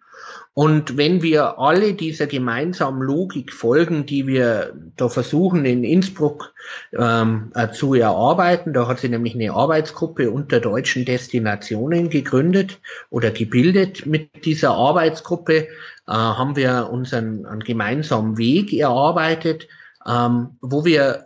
und 0.61 0.99
wenn 0.99 1.23
wir 1.23 1.59
alle 1.59 1.95
dieser 1.95 2.27
gemeinsamen 2.27 3.01
Logik 3.01 3.51
folgen, 3.51 4.05
die 4.05 4.27
wir 4.27 4.75
da 4.95 5.09
versuchen 5.09 5.65
in 5.65 5.85
Innsbruck 5.85 6.53
ähm, 6.93 7.51
äh, 7.55 7.71
zu 7.71 7.95
erarbeiten, 7.95 8.75
da 8.75 8.87
hat 8.87 8.99
sie 8.99 9.09
nämlich 9.09 9.35
eine 9.35 9.55
Arbeitsgruppe 9.55 10.31
unter 10.31 10.61
deutschen 10.61 11.07
Destinationen 11.07 12.11
gegründet 12.11 12.79
oder 13.09 13.31
gebildet. 13.31 14.05
Mit 14.05 14.45
dieser 14.45 14.73
Arbeitsgruppe 14.73 15.57
äh, 15.57 15.67
haben 16.07 16.57
wir 16.57 16.91
unseren 16.93 17.61
gemeinsamen 17.61 18.37
Weg 18.37 18.71
erarbeitet, 18.75 19.67
ähm, 20.07 20.59
wo 20.61 20.85
wir 20.85 21.25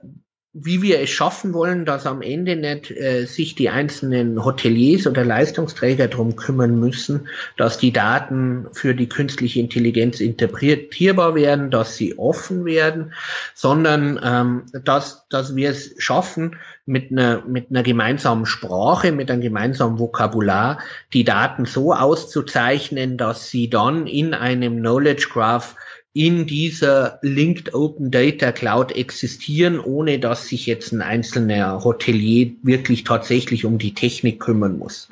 wie 0.57 0.83
wir 0.83 1.01
es 1.01 1.11
schaffen 1.11 1.53
wollen, 1.53 1.85
dass 1.85 2.07
am 2.07 2.23
Ende 2.23 2.55
nicht 2.55 2.89
äh, 2.93 3.25
sich 3.27 3.57
die 3.57 3.71
einzelnen 3.71 4.45
Hoteliers 4.45 5.09
oder 5.09 5.25
Leistungsträger 5.25 6.07
darum 6.07 6.37
kümmern 6.37 6.79
müssen, 6.79 7.29
dass 7.57 7.77
die 7.77 7.93
Daten 7.93 8.69
für 8.73 8.95
die 8.95 9.09
künstliche 9.09 9.59
Intelligenz 9.59 10.21
interpretierbar 10.21 11.35
werden, 11.35 11.73
dass 11.73 11.97
sie 11.97 12.17
offen 12.19 12.65
werden, 12.65 13.15
sondern 13.55 14.21
ähm, 14.23 14.63
dass, 14.85 15.27
dass 15.29 15.57
wir 15.57 15.71
es 15.71 15.97
schaffen, 15.99 16.57
mit 16.87 17.11
einer, 17.11 17.43
mit 17.47 17.71
einer 17.71 17.83
gemeinsamen 17.83 18.47
Sprache, 18.47 19.11
mit 19.11 19.31
einem 19.31 19.41
gemeinsamen 19.41 19.99
Vokabular 19.99 20.79
die 21.13 21.25
Daten 21.25 21.65
so 21.65 21.95
auszuzeichnen, 21.95 23.17
dass 23.17 23.49
sie 23.49 23.71
dann 23.71 24.07
in 24.07 24.35
einem 24.35 24.79
Knowledge 24.79 25.29
Graph 25.33 25.77
in 26.17 26.47
dieser 26.47 27.19
Linked 27.23 27.75
Open 27.75 28.13
Data 28.13 28.53
Cloud 28.53 28.93
existieren, 28.93 29.81
ohne 29.81 30.21
dass 30.21 30.47
sich 30.47 30.65
jetzt 30.65 30.93
ein 30.93 31.03
einzelner 31.03 31.83
Hotelier 31.83 32.53
wirklich 32.63 33.03
tatsächlich 33.03 33.65
um 33.65 33.79
die 33.79 33.95
Technik 33.95 34.39
kümmern 34.39 34.79
muss. 34.79 35.09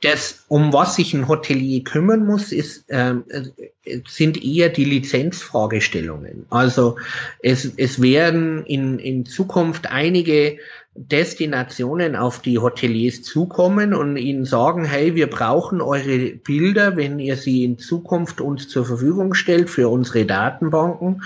Das, 0.00 0.44
um 0.48 0.72
was 0.72 0.96
sich 0.96 1.14
ein 1.14 1.28
Hotelier 1.28 1.84
kümmern 1.84 2.26
muss, 2.26 2.50
ist, 2.50 2.86
ähm, 2.88 3.22
äh, 3.28 4.00
sind 4.08 4.44
eher 4.44 4.68
die 4.68 4.84
Lizenzfragestellungen. 4.84 6.46
Also 6.50 6.96
es, 7.40 7.64
es 7.76 8.02
werden 8.02 8.66
in, 8.66 8.98
in 8.98 9.24
Zukunft 9.24 9.86
einige 9.86 10.58
Destinationen 10.94 12.16
auf 12.16 12.42
die 12.42 12.58
Hoteliers 12.58 13.22
zukommen 13.22 13.94
und 13.94 14.16
ihnen 14.16 14.44
sagen, 14.44 14.84
hey, 14.84 15.14
wir 15.14 15.28
brauchen 15.28 15.80
eure 15.80 16.32
Bilder, 16.34 16.96
wenn 16.96 17.18
ihr 17.18 17.36
sie 17.36 17.64
in 17.64 17.78
Zukunft 17.78 18.40
uns 18.40 18.68
zur 18.68 18.84
Verfügung 18.84 19.32
stellt 19.32 19.70
für 19.70 19.88
unsere 19.88 20.26
Datenbanken, 20.26 21.22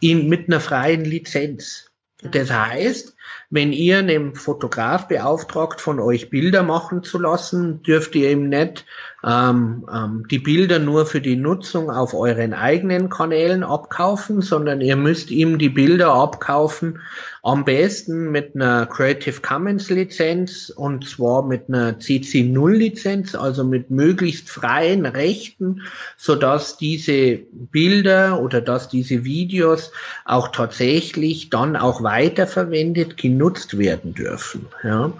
in, 0.00 0.28
mit 0.28 0.48
einer 0.48 0.60
freien 0.60 1.04
Lizenz. 1.04 1.90
Das 2.22 2.50
heißt, 2.50 3.14
wenn 3.50 3.72
ihr 3.72 3.98
einen 3.98 4.34
Fotograf 4.34 5.08
beauftragt, 5.08 5.80
von 5.80 6.00
euch 6.00 6.30
Bilder 6.30 6.62
machen 6.62 7.02
zu 7.02 7.18
lassen, 7.18 7.82
dürft 7.82 8.14
ihr 8.16 8.30
ihm 8.30 8.48
nicht 8.48 8.84
ähm, 9.26 9.86
ähm, 9.92 10.26
die 10.30 10.38
Bilder 10.38 10.78
nur 10.78 11.06
für 11.06 11.20
die 11.20 11.36
Nutzung 11.36 11.90
auf 11.90 12.14
euren 12.14 12.52
eigenen 12.52 13.08
Kanälen 13.08 13.62
abkaufen, 13.62 14.42
sondern 14.42 14.80
ihr 14.80 14.96
müsst 14.96 15.30
ihm 15.30 15.58
die 15.58 15.70
Bilder 15.70 16.12
abkaufen 16.12 17.00
am 17.44 17.66
besten 17.66 18.30
mit 18.30 18.54
einer 18.54 18.86
Creative 18.86 19.40
Commons 19.42 19.90
Lizenz 19.90 20.70
und 20.70 21.06
zwar 21.06 21.44
mit 21.44 21.68
einer 21.68 21.98
CC0 21.98 22.72
Lizenz, 22.72 23.34
also 23.34 23.64
mit 23.64 23.90
möglichst 23.90 24.48
freien 24.48 25.04
Rechten, 25.04 25.82
so 26.16 26.36
dass 26.36 26.78
diese 26.78 27.40
Bilder 27.52 28.40
oder 28.40 28.62
dass 28.62 28.88
diese 28.88 29.24
Videos 29.24 29.92
auch 30.24 30.48
tatsächlich 30.48 31.50
dann 31.50 31.76
auch 31.76 32.02
weiterverwendet, 32.02 33.18
genutzt 33.18 33.76
werden 33.76 34.14
dürfen. 34.14 34.66
Ja. 34.82 35.12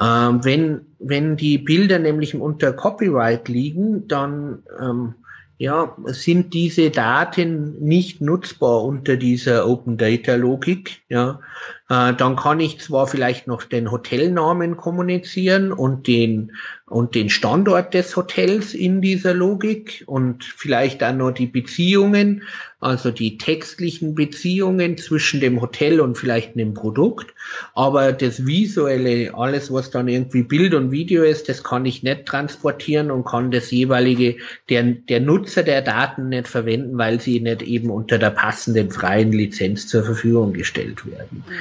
Ähm, 0.00 0.44
wenn, 0.44 0.80
wenn 0.98 1.36
die 1.36 1.58
Bilder 1.58 1.98
nämlich 1.98 2.34
unter 2.34 2.72
Copyright 2.72 3.48
liegen, 3.48 4.08
dann 4.08 4.62
ähm, 4.80 5.14
ja, 5.58 5.96
sind 6.06 6.54
diese 6.54 6.90
Daten 6.90 7.80
nicht 7.80 8.20
nutzbar 8.20 8.84
unter 8.84 9.16
dieser 9.16 9.68
Open 9.68 9.98
Data 9.98 10.36
Logik, 10.36 11.02
ja, 11.08 11.40
äh, 11.88 12.14
dann 12.14 12.36
kann 12.36 12.60
ich 12.60 12.80
zwar 12.80 13.08
vielleicht 13.08 13.48
noch 13.48 13.64
den 13.64 13.90
Hotelnamen 13.90 14.76
kommunizieren 14.76 15.72
und 15.72 16.06
den 16.06 16.52
und 16.88 17.14
den 17.14 17.28
Standort 17.28 17.92
des 17.92 18.16
Hotels 18.16 18.72
in 18.72 19.02
dieser 19.02 19.34
Logik 19.34 20.04
und 20.06 20.44
vielleicht 20.44 21.02
dann 21.02 21.18
noch 21.18 21.32
die 21.32 21.46
Beziehungen, 21.46 22.44
also 22.80 23.10
die 23.10 23.36
textlichen 23.36 24.14
Beziehungen 24.14 24.96
zwischen 24.96 25.40
dem 25.40 25.60
Hotel 25.60 26.00
und 26.00 26.16
vielleicht 26.16 26.54
einem 26.54 26.72
Produkt. 26.72 27.34
Aber 27.74 28.12
das 28.12 28.46
visuelle, 28.46 29.34
alles 29.34 29.72
was 29.72 29.90
dann 29.90 30.08
irgendwie 30.08 30.42
Bild 30.42 30.72
und 30.74 30.90
Video 30.90 31.24
ist, 31.24 31.48
das 31.48 31.62
kann 31.62 31.84
ich 31.84 32.02
nicht 32.02 32.24
transportieren 32.24 33.10
und 33.10 33.24
kann 33.24 33.50
das 33.50 33.70
jeweilige, 33.70 34.36
der, 34.70 34.84
der 34.84 35.20
Nutzer 35.20 35.64
der 35.64 35.82
Daten 35.82 36.30
nicht 36.30 36.48
verwenden, 36.48 36.96
weil 36.96 37.20
sie 37.20 37.40
nicht 37.40 37.62
eben 37.62 37.90
unter 37.90 38.18
der 38.18 38.30
passenden 38.30 38.90
freien 38.90 39.32
Lizenz 39.32 39.88
zur 39.88 40.04
Verfügung 40.04 40.54
gestellt 40.54 41.04
werden. 41.04 41.44
Mhm. 41.46 41.52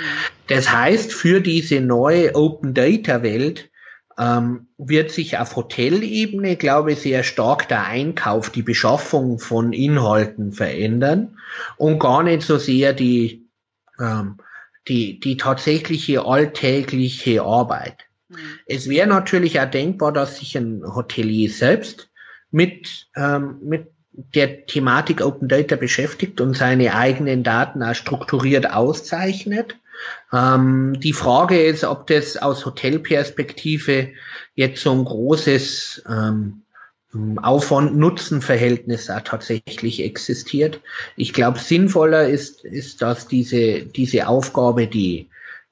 Das 0.48 0.72
heißt, 0.72 1.14
für 1.14 1.42
diese 1.42 1.82
neue 1.82 2.34
Open 2.36 2.74
Data 2.74 3.24
Welt 3.24 3.70
ähm, 4.18 4.68
wird 4.78 5.12
sich 5.12 5.38
auf 5.38 5.56
Hotelebene, 5.56 6.56
glaube 6.56 6.94
ich, 6.94 7.00
sehr 7.00 7.24
stark 7.24 7.68
der 7.68 7.86
Einkauf, 7.86 8.50
die 8.50 8.64
Beschaffung 8.64 9.40
von 9.40 9.74
Inhalten 9.74 10.54
verändern 10.54 11.38
und 11.78 12.00
gar 12.00 12.24
nicht 12.24 12.42
so 12.42 12.58
sehr 12.58 12.94
die, 12.94 13.48
ähm, 14.00 14.38
die, 14.88 15.20
die 15.20 15.38
tatsächliche 15.38 16.26
alltägliche 16.26 17.44
Arbeit. 17.44 18.06
Mhm. 18.30 18.38
Es 18.66 18.90
wäre 18.90 19.08
natürlich 19.08 19.60
auch 19.60 19.70
denkbar, 19.70 20.12
dass 20.12 20.38
sich 20.38 20.58
ein 20.58 20.84
Hotelier 20.84 21.50
selbst 21.50 22.10
mit, 22.50 23.08
ähm, 23.16 23.60
mit 23.62 23.92
der 24.12 24.66
Thematik 24.66 25.22
Open 25.24 25.48
Data 25.48 25.76
beschäftigt 25.76 26.42
und 26.42 26.56
seine 26.56 26.96
eigenen 26.96 27.44
Daten 27.44 27.84
auch 27.84 27.94
strukturiert 27.94 28.72
auszeichnet 28.72 29.78
ähm, 30.34 31.00
die 31.00 31.14
Frage 31.14 31.62
ist, 31.62 31.84
ob 31.84 32.08
das 32.08 32.38
aus 32.38 32.66
Hotelperspektive 32.66 34.10
jetzt 34.56 34.82
so 34.82 34.92
ein 34.92 35.06
großes 35.06 36.04
ähm, 36.10 36.64
Aufwand-Nutzen-Verhältnis 37.42 39.06
tatsächlich 39.06 40.04
existiert. 40.04 40.82
Ich 41.16 41.34
glaube, 41.34 41.60
sinnvoller 41.60 42.28
ist, 42.28 42.64
ist, 42.66 43.02
dass 43.02 43.28
diese, 43.28 43.84
diese 43.84 44.28
Aufgabe 44.28 44.88
die, 44.88 45.30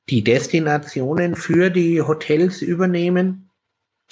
die 0.09 0.23
Destinationen 0.23 1.35
für 1.35 1.69
die 1.69 2.01
Hotels 2.01 2.61
übernehmen, 2.61 3.49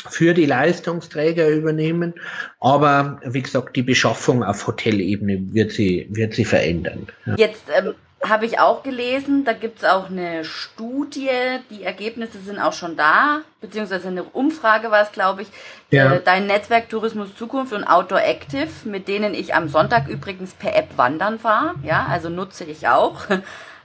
für 0.10 0.34
die 0.34 0.46
Leistungsträger 0.46 1.48
übernehmen. 1.50 2.14
Aber 2.60 3.22
wie 3.26 3.42
gesagt, 3.42 3.76
die 3.76 3.84
Beschaffung 3.84 4.44
auf 4.44 4.68
Hotelebene 4.68 5.54
wird 5.54 5.72
sie, 5.72 6.08
wird 6.10 6.34
sie 6.34 6.46
verändern. 6.46 7.08
Jetzt 7.38 7.64
ähm, 7.74 7.94
habe 8.28 8.46
ich 8.46 8.60
auch 8.60 8.84
gelesen. 8.84 9.46
Da 9.46 9.54
gibt 9.54 9.80
es 9.80 9.86
auch 9.86 10.10
eine 10.10 10.46
Studie. 10.46 11.30
Die 11.70 11.84
Ergebnisse 11.84 12.40
sind 12.40 12.60
auch 12.60 12.74
schon 12.74 12.96
da. 12.96 13.42
Beziehungsweise 13.62 14.08
eine 14.08 14.24
Umfrage 14.24 14.92
war 14.92 15.02
es, 15.02 15.12
glaube 15.12 15.44
ich. 15.44 15.48
Ja. 15.92 16.14
Äh, 16.14 16.22
dein 16.24 16.48
Netzwerk 16.48 16.90
Tourismus 16.90 17.36
Zukunft 17.36 17.74
und 17.74 17.84
Outdoor 17.84 18.22
Active, 18.22 18.70
mit 18.86 19.08
denen 19.08 19.34
ich 19.34 19.54
am 19.54 19.68
Sonntag 19.70 20.08
übrigens 20.08 20.54
per 20.54 20.76
App 20.76 20.98
wandern 20.98 21.44
war. 21.44 21.76
Ja, 21.84 22.08
also 22.10 22.30
nutze 22.30 22.64
ich 22.64 22.88
auch 22.88 23.28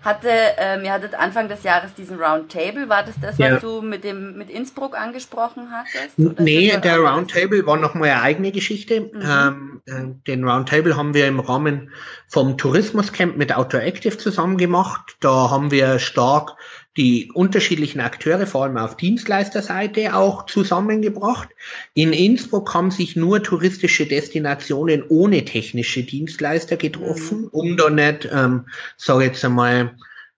hatte, 0.02 0.28
ähm, 0.58 0.84
ihr 0.84 0.92
hattet 0.92 1.14
Anfang 1.14 1.48
des 1.48 1.62
Jahres 1.62 1.94
diesen 1.94 2.20
Roundtable. 2.20 2.88
War 2.88 3.02
das 3.02 3.14
das, 3.20 3.38
ja. 3.38 3.54
was 3.54 3.62
du 3.62 3.82
mit 3.82 4.04
dem 4.04 4.36
mit 4.36 4.50
Innsbruck 4.50 4.98
angesprochen 4.98 5.68
hattest? 5.70 6.18
Oder 6.18 6.42
nee, 6.42 6.76
der 6.76 6.98
Roundtable 6.98 7.66
war 7.66 7.76
nochmal 7.76 8.10
eine 8.10 8.22
eigene 8.22 8.52
Geschichte. 8.52 9.00
Mhm. 9.00 9.20
Ähm, 9.22 9.82
äh, 9.86 10.26
den 10.26 10.48
Roundtable 10.48 10.96
haben 10.96 11.14
wir 11.14 11.26
im 11.26 11.40
Rahmen 11.40 11.90
vom 12.28 12.58
Tourismuscamp 12.58 13.36
mit 13.36 13.54
Outdoor 13.54 13.82
Active 13.82 14.18
zusammen 14.18 14.56
gemacht. 14.56 15.16
Da 15.20 15.50
haben 15.50 15.70
wir 15.70 15.98
stark 15.98 16.56
die 16.98 17.30
unterschiedlichen 17.32 18.00
Akteure, 18.00 18.44
vor 18.44 18.64
allem 18.64 18.76
auf 18.76 18.96
Dienstleisterseite, 18.96 20.16
auch 20.16 20.46
zusammengebracht. 20.46 21.48
In 21.94 22.12
Innsbruck 22.12 22.74
haben 22.74 22.90
sich 22.90 23.14
nur 23.14 23.40
touristische 23.40 24.06
Destinationen 24.06 25.04
ohne 25.08 25.44
technische 25.44 26.02
Dienstleister 26.02 26.76
getroffen, 26.76 27.42
mhm. 27.42 27.48
um 27.52 27.76
da 27.76 27.88
nicht, 27.88 28.28
ähm, 28.32 28.66
sage 28.96 29.26
jetzt 29.26 29.44
einmal, 29.44 29.94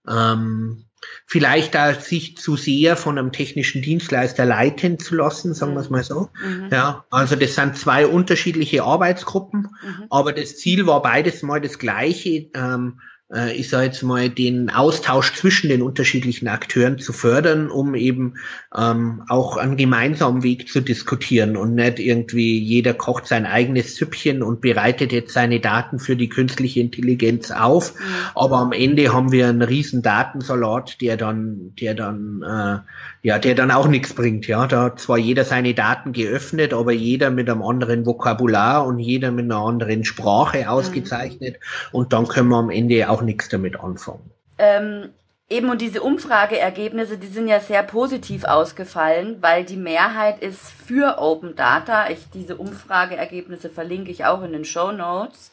ähm, 0.07 0.85
vielleicht 1.25 1.75
da 1.75 1.95
sich 1.95 2.37
zu 2.37 2.57
sehr 2.57 2.95
von 2.95 3.19
einem 3.19 3.33
technischen 3.33 3.81
Dienstleister 3.81 4.45
leiten 4.45 4.99
zu 4.99 5.15
lassen, 5.15 5.55
sagen 5.55 5.73
wir 5.73 5.81
es 5.81 5.89
mal 5.89 6.05
so. 6.05 6.29
Mhm. 6.45 6.69
Ja, 6.71 7.07
also 7.11 7.37
das 7.37 7.55
sind 7.55 7.79
zwei 7.79 8.07
unterschiedliche 8.07 8.83
Arbeitsgruppen, 8.83 9.63
mhm. 9.83 10.05
aber 10.11 10.35
das 10.35 10.59
Ziel 10.59 10.87
war 10.87 11.01
beides 11.01 11.43
mal 11.43 11.63
das 11.63 11.79
gleiche. 11.79 12.51
Ähm, 12.53 13.01
äh, 13.33 13.53
ich 13.55 13.69
sage 13.69 13.87
jetzt 13.87 14.03
mal, 14.03 14.29
den 14.29 14.71
Austausch 14.71 15.35
zwischen 15.35 15.69
den 15.69 15.83
unterschiedlichen 15.83 16.49
Akteuren 16.49 16.99
zu 16.99 17.13
fördern, 17.13 17.71
um 17.71 17.95
eben 17.95 18.35
ähm, 18.77 19.23
auch 19.29 19.57
einen 19.57 19.77
gemeinsamen 19.77 20.43
Weg 20.43 20.69
zu 20.69 20.81
diskutieren 20.81 21.57
und 21.57 21.75
nicht 21.75 21.99
irgendwie 21.99 22.59
jeder 22.59 22.95
kocht 22.95 23.27
sein 23.27 23.47
eigenes 23.47 23.97
Süppchen 23.97 24.43
und 24.43 24.61
bereitet 24.61 25.13
jetzt 25.13 25.33
seine 25.33 25.61
Daten 25.61 25.99
für 25.99 26.17
die 26.17 26.29
künstliche 26.29 26.81
Intelligenz 26.81 27.51
auf. 27.51 27.95
Mhm. 27.95 28.05
Aber 28.35 28.59
am 28.59 28.73
Ende 28.73 29.13
haben 29.13 29.33
wir 29.33 29.49
einen 29.49 29.63
riesen 29.63 30.03
Datensalat, 30.03 31.01
der 31.01 31.17
dann, 31.17 31.73
der 31.81 31.95
dann, 31.95 32.43
äh, 32.43 33.20
ja, 33.23 33.39
der 33.39 33.55
dann 33.55 33.71
auch 33.71 33.87
nichts 33.87 34.15
bringt. 34.15 34.49
Ja, 34.49 34.67
da 34.67 34.85
hat 34.85 35.01
zwar 35.01 35.19
jeder 35.19 35.45
seine 35.45 35.75
Daten 35.75 36.13
geöffnet, 36.13 36.75
aber 36.75 36.93
jeder 36.93 37.31
mit 37.31 37.49
einem 37.49 37.63
anderen 37.63 38.07
Vokabular 38.07 38.85
und 38.87 38.99
jeder 38.99 39.31
mit 39.31 39.45
einer 39.45 39.59
anderen 39.59 40.05
Sprache 40.05 40.63
mhm. 40.63 40.69
ausgezeichnet. 40.69 41.59
Mhm. 41.61 41.99
Und 41.99 42.13
dann 42.13 42.27
können 42.27 42.49
wir 42.49 42.57
am 42.57 42.71
Ende 42.71 43.09
auch 43.09 43.21
auch 43.21 43.23
nichts 43.23 43.49
damit 43.49 43.79
anfangen. 43.79 44.31
Ähm, 44.59 45.11
eben 45.49 45.71
und 45.71 45.81
diese 45.81 46.03
Umfrageergebnisse, 46.03 47.19
die 47.19 47.29
sind 47.29 47.49
ja 47.49 47.61
sehr 47.61 47.83
positiv 47.83 48.45
ausgefallen, 48.45 49.39
weil 49.41 49.65
die 49.65 49.77
Mehrheit 49.77 50.41
ist 50.41 50.71
für 50.71 51.19
Open 51.19 51.57
Data. 51.57 52.11
Ich, 52.11 52.31
diese 52.33 52.57
Umfrageergebnisse 52.57 53.71
verlinke 53.71 54.11
ich 54.11 54.25
auch 54.25 54.43
in 54.43 54.53
den 54.53 54.65
Show 54.65 54.93
Notes. 54.93 55.53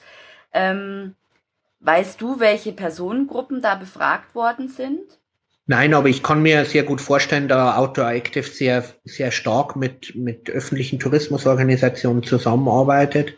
Ähm, 0.54 1.16
weißt 1.80 2.20
du, 2.22 2.40
welche 2.40 2.72
Personengruppen 2.72 3.62
da 3.62 3.76
befragt 3.76 4.34
worden 4.34 4.70
sind? 4.70 5.17
Nein, 5.70 5.94
aber 5.94 6.08
ich 6.08 6.24
kann 6.24 6.42
mir 6.42 6.64
sehr 6.64 6.84
gut 6.84 7.02
vorstellen, 7.02 7.50
da 7.50 7.76
Outdoor 7.76 8.10
Active 8.12 8.44
sehr, 8.44 8.86
sehr 9.04 9.32
stark 9.32 9.76
mit, 9.76 10.16
mit 10.16 10.50
öffentlichen 10.50 10.98
Tourismusorganisationen 10.98 12.24
zusammenarbeitet, 12.24 13.34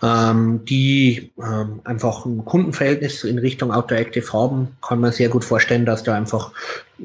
ähm, 0.00 0.64
die 0.64 1.32
ähm, 1.38 1.80
einfach 1.82 2.24
ein 2.24 2.44
Kundenverhältnis 2.44 3.24
in 3.24 3.38
Richtung 3.38 3.72
Outdoor 3.72 3.98
Active 3.98 4.32
haben, 4.32 4.76
kann 4.80 5.00
man 5.00 5.10
sehr 5.10 5.28
gut 5.28 5.44
vorstellen, 5.44 5.84
dass 5.84 6.04
da 6.04 6.14
einfach 6.14 6.52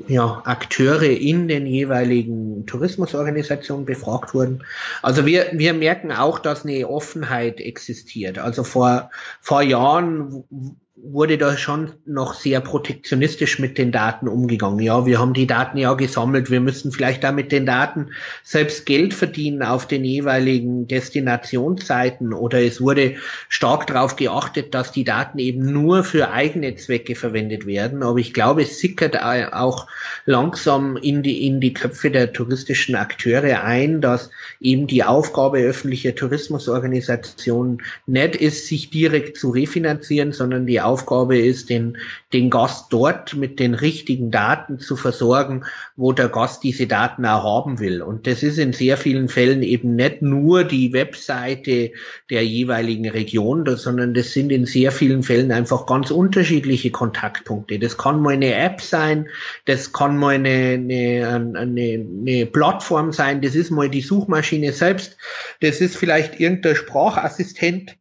ja, 0.08 0.44
Akteure 0.46 1.10
in 1.10 1.48
den 1.48 1.66
jeweiligen 1.66 2.68
Tourismusorganisationen 2.68 3.88
befragt 3.88 4.36
wurden. 4.36 4.64
Also 5.02 5.26
wir, 5.26 5.48
wir 5.54 5.74
merken 5.74 6.12
auch, 6.12 6.38
dass 6.38 6.66
eine 6.66 6.88
Offenheit 6.88 7.60
existiert. 7.60 8.38
Also 8.38 8.64
vor, 8.64 9.10
vor 9.42 9.64
Jahren 9.64 10.78
wurde 11.04 11.38
da 11.38 11.58
schon 11.58 11.94
noch 12.06 12.34
sehr 12.34 12.60
protektionistisch 12.60 13.60
mit 13.60 13.78
den 13.78 13.92
Daten 13.92 14.28
umgegangen. 14.28 14.80
Ja, 14.80 15.06
wir 15.06 15.20
haben 15.20 15.34
die 15.34 15.46
Daten 15.46 15.78
ja 15.78 15.94
gesammelt, 15.94 16.50
wir 16.50 16.60
müssen 16.60 16.92
vielleicht 16.92 17.24
da 17.24 17.32
mit 17.32 17.52
den 17.52 17.68
Daten 17.68 18.10
selbst 18.44 18.86
Geld 18.88 19.14
verdienen 19.14 19.62
auf 19.62 19.88
den 19.88 20.04
jeweiligen 20.04 20.88
Destinationsseiten 20.88 22.34
oder 22.34 22.62
es 22.64 22.82
wurde 22.82 23.16
stark 23.48 23.86
darauf 23.88 24.16
geachtet, 24.16 24.74
dass 24.74 24.92
die 24.92 25.04
Daten 25.04 25.38
eben 25.38 25.72
nur 25.72 26.04
für 26.04 26.32
eigene 26.32 26.76
Zwecke 26.76 27.16
verwendet 27.16 27.68
werden. 27.68 28.02
Aber 28.02 28.18
ich 28.18 28.34
glaube, 28.34 28.64
es 28.64 28.80
sickert 28.80 29.22
auch 29.22 29.88
langsam 30.26 30.98
in 30.98 31.22
die, 31.22 31.46
in 31.46 31.62
die 31.62 31.74
Köpfe 31.74 32.10
der 32.10 32.34
touristischen 32.34 32.96
Akteure 32.96 33.64
ein, 33.64 34.02
dass 34.02 34.32
eben 34.60 34.88
die 34.88 35.04
Aufgabe 35.04 35.60
öffentlicher 35.60 36.16
Tourismusorganisationen 36.16 37.84
nicht 38.08 38.36
ist, 38.36 38.68
sich 38.68 38.90
direkt 38.90 39.38
zu 39.38 39.52
refinanzieren, 39.52 40.32
sondern 40.32 40.66
die 40.66 40.87
Aufgabe 40.88 41.38
ist, 41.38 41.70
den, 41.70 41.98
den 42.34 42.50
Gast 42.50 42.88
dort 42.92 43.36
mit 43.36 43.60
den 43.60 43.74
richtigen 43.74 44.32
Daten 44.32 44.80
zu 44.80 44.96
versorgen, 44.96 45.66
wo 45.96 46.14
der 46.14 46.30
Gast 46.30 46.64
diese 46.64 46.88
Daten 46.88 47.26
auch 47.26 47.44
haben 47.44 47.80
will. 47.80 48.02
Und 48.02 48.28
das 48.28 48.44
ist 48.44 48.58
in 48.58 48.74
sehr 48.74 48.98
vielen 48.98 49.30
Fällen 49.30 49.64
eben 49.64 49.96
nicht 49.96 50.22
nur 50.22 50.64
die 50.64 50.94
Webseite 50.94 51.92
der 52.30 52.46
jeweiligen 52.46 53.10
Region, 53.10 53.66
sondern 53.78 54.14
das 54.14 54.34
sind 54.34 54.52
in 54.52 54.66
sehr 54.66 54.92
vielen 54.92 55.24
Fällen 55.24 55.52
einfach 55.52 55.86
ganz 55.86 56.12
unterschiedliche 56.12 56.92
Kontaktpunkte. 56.92 57.80
Das 57.80 57.98
kann 57.98 58.22
mal 58.22 58.34
eine 58.34 58.54
App 58.54 58.82
sein, 58.82 59.28
das 59.66 59.94
kann 59.94 60.18
mal 60.18 60.36
eine, 60.36 60.74
eine, 60.74 61.54
eine, 61.56 62.06
eine 62.22 62.46
Plattform 62.46 63.12
sein, 63.12 63.42
das 63.42 63.56
ist 63.56 63.72
mal 63.72 63.90
die 63.90 64.02
Suchmaschine 64.02 64.72
selbst, 64.72 65.18
das 65.62 65.82
ist 65.82 65.98
vielleicht 65.98 66.40
irgendein 66.40 66.76
Sprachassistent, 66.76 67.98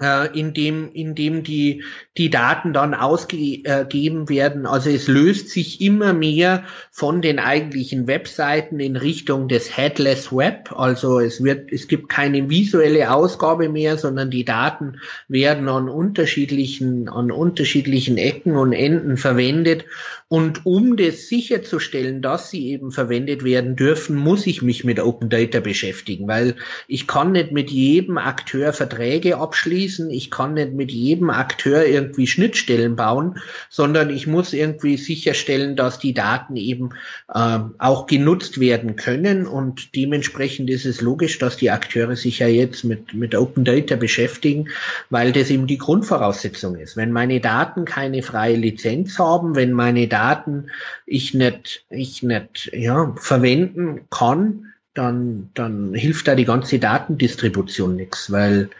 äh, 0.00 0.38
in 0.38 0.54
dem, 0.54 0.90
in 0.92 1.14
dem 1.14 1.44
die, 1.44 1.84
die 2.16 2.30
Daten 2.30 2.72
dann 2.72 2.94
ausgegeben 2.94 4.28
werden. 4.28 4.66
Also 4.66 4.90
es 4.90 5.08
löst 5.08 5.50
sich 5.50 5.80
immer 5.80 6.12
mehr 6.12 6.64
von 6.90 7.22
den 7.22 7.38
eigentlichen 7.38 8.06
Webseiten 8.06 8.80
in 8.80 8.96
Richtung 8.96 9.48
des 9.48 9.76
Headless 9.76 10.32
Web. 10.32 10.72
Also 10.76 11.20
es 11.20 11.42
wird, 11.42 11.72
es 11.72 11.88
gibt 11.88 12.08
keine 12.08 12.50
visuelle 12.50 13.12
Ausgabe 13.12 13.68
mehr, 13.68 13.96
sondern 13.96 14.30
die 14.30 14.44
Daten 14.44 15.00
werden 15.28 15.68
an 15.68 15.88
unterschiedlichen, 15.88 17.08
an 17.08 17.30
unterschiedlichen 17.30 18.18
Ecken 18.18 18.56
und 18.56 18.72
Enden 18.72 19.16
verwendet. 19.16 19.84
Und 20.28 20.66
um 20.66 20.96
das 20.96 21.28
sicherzustellen, 21.28 22.22
dass 22.22 22.50
sie 22.50 22.70
eben 22.70 22.90
verwendet 22.90 23.44
werden 23.44 23.76
dürfen, 23.76 24.16
muss 24.16 24.46
ich 24.46 24.62
mich 24.62 24.82
mit 24.82 24.98
Open 24.98 25.28
Data 25.28 25.60
beschäftigen, 25.60 26.26
weil 26.26 26.56
ich 26.88 27.06
kann 27.06 27.32
nicht 27.32 27.52
mit 27.52 27.70
jedem 27.70 28.18
Akteur 28.18 28.72
Verträge 28.72 29.36
abschließen, 29.36 29.83
ich 29.86 30.30
kann 30.30 30.54
nicht 30.54 30.72
mit 30.72 30.90
jedem 30.90 31.30
Akteur 31.30 31.86
irgendwie 31.86 32.26
Schnittstellen 32.26 32.96
bauen, 32.96 33.38
sondern 33.70 34.10
ich 34.10 34.26
muss 34.26 34.52
irgendwie 34.52 34.96
sicherstellen, 34.96 35.76
dass 35.76 35.98
die 35.98 36.14
Daten 36.14 36.56
eben 36.56 36.90
äh, 37.32 37.58
auch 37.78 38.06
genutzt 38.06 38.60
werden 38.60 38.96
können 38.96 39.46
und 39.46 39.94
dementsprechend 39.94 40.70
ist 40.70 40.84
es 40.84 41.00
logisch, 41.00 41.38
dass 41.38 41.56
die 41.56 41.70
Akteure 41.70 42.16
sich 42.16 42.40
ja 42.40 42.48
jetzt 42.48 42.84
mit, 42.84 43.14
mit 43.14 43.34
Open 43.34 43.64
Data 43.64 43.96
beschäftigen, 43.96 44.68
weil 45.10 45.32
das 45.32 45.50
eben 45.50 45.66
die 45.66 45.78
Grundvoraussetzung 45.78 46.76
ist. 46.76 46.96
Wenn 46.96 47.12
meine 47.12 47.40
Daten 47.40 47.84
keine 47.84 48.22
freie 48.22 48.56
Lizenz 48.56 49.18
haben, 49.18 49.54
wenn 49.54 49.72
meine 49.72 50.08
Daten 50.08 50.70
ich 51.06 51.34
nicht, 51.34 51.84
ich 51.90 52.22
nicht 52.22 52.70
ja, 52.72 53.14
verwenden 53.16 54.02
kann, 54.10 54.73
dann, 54.94 55.50
dann 55.54 55.92
hilft 55.92 56.28
da 56.28 56.36
die 56.36 56.44
ganze 56.44 56.78
Datendistribution 56.78 57.96
nichts, 57.96 58.30
weil 58.30 58.70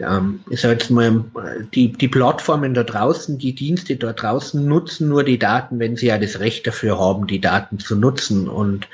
ähm, 0.00 0.40
ich 0.50 0.60
sage 0.60 0.74
jetzt 0.74 0.90
mal, 0.90 1.24
die, 1.74 1.92
die 1.92 2.08
Plattformen 2.08 2.74
da 2.74 2.82
draußen, 2.82 3.38
die 3.38 3.54
Dienste 3.54 3.96
da 3.96 4.12
draußen 4.12 4.66
nutzen 4.66 5.08
nur 5.08 5.24
die 5.24 5.38
Daten, 5.38 5.78
wenn 5.78 5.96
sie 5.96 6.06
ja 6.06 6.18
das 6.18 6.40
Recht 6.40 6.66
dafür 6.66 6.98
haben, 6.98 7.26
die 7.26 7.40
Daten 7.40 7.78
zu 7.78 7.96
nutzen. 7.96 8.48
Und 8.48 8.86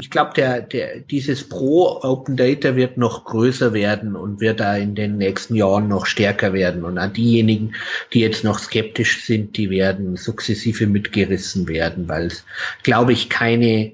ich 0.00 0.08
glaube, 0.08 0.32
der, 0.36 0.60
der, 0.60 1.00
dieses 1.00 1.48
Pro 1.48 2.00
Open 2.02 2.36
Data 2.36 2.76
wird 2.76 2.96
noch 2.96 3.24
größer 3.24 3.72
werden 3.72 4.14
und 4.14 4.40
wird 4.40 4.60
da 4.60 4.76
in 4.76 4.94
den 4.94 5.18
nächsten 5.18 5.56
Jahren 5.56 5.88
noch 5.88 6.06
stärker 6.06 6.52
werden. 6.52 6.84
Und 6.84 6.96
auch 6.96 7.12
diejenigen, 7.12 7.74
die 8.12 8.20
jetzt 8.20 8.44
noch 8.44 8.60
skeptisch 8.60 9.24
sind, 9.24 9.56
die 9.56 9.68
werden 9.68 10.16
sukzessive 10.16 10.86
mitgerissen 10.86 11.66
werden, 11.66 12.08
weil 12.08 12.26
es, 12.26 12.44
glaube 12.84 13.12
ich, 13.12 13.28
keine 13.28 13.92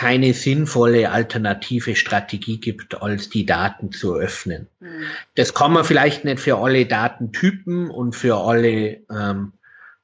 keine 0.00 0.32
sinnvolle 0.32 1.10
alternative 1.10 1.94
Strategie 1.94 2.56
gibt, 2.56 3.02
als 3.02 3.28
die 3.28 3.44
Daten 3.44 3.92
zu 3.92 4.14
öffnen. 4.14 4.66
Mhm. 4.80 5.02
Das 5.34 5.52
kann 5.52 5.74
man 5.74 5.84
vielleicht 5.84 6.24
nicht 6.24 6.40
für 6.40 6.56
alle 6.56 6.86
Datentypen 6.86 7.90
und 7.90 8.16
für 8.16 8.38
alle 8.38 9.02
ähm, 9.10 9.52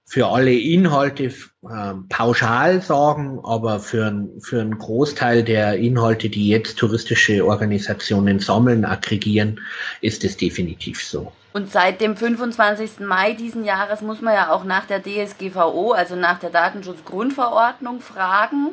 für 0.04 0.26
alle 0.26 0.52
Inhalte 0.52 1.32
ähm, 1.64 2.06
pauschal 2.11 2.82
sagen, 2.82 3.40
aber 3.42 3.80
für, 3.80 4.28
für 4.38 4.61
einen 4.61 4.78
Großteil 4.78 5.42
der 5.42 5.78
Inhalte, 5.78 6.28
die 6.28 6.48
jetzt 6.48 6.78
touristische 6.78 7.44
Organisationen 7.44 8.38
sammeln, 8.38 8.85
aggregieren, 8.85 9.61
ist 10.02 10.24
es 10.24 10.37
definitiv 10.37 11.02
so. 11.02 11.32
Und 11.54 11.72
seit 11.72 12.02
dem 12.02 12.16
25. 12.16 13.00
Mai 13.00 13.32
diesen 13.32 13.64
Jahres 13.64 14.02
muss 14.02 14.20
man 14.20 14.35
ja 14.35 14.52
auch 14.52 14.64
nach 14.64 14.85
der 14.85 15.02
DSGVO, 15.02 15.92
also 15.92 16.14
nach 16.14 16.38
der 16.38 16.50
Datenschutzgrundverordnung, 16.50 18.00
fragen, 18.00 18.72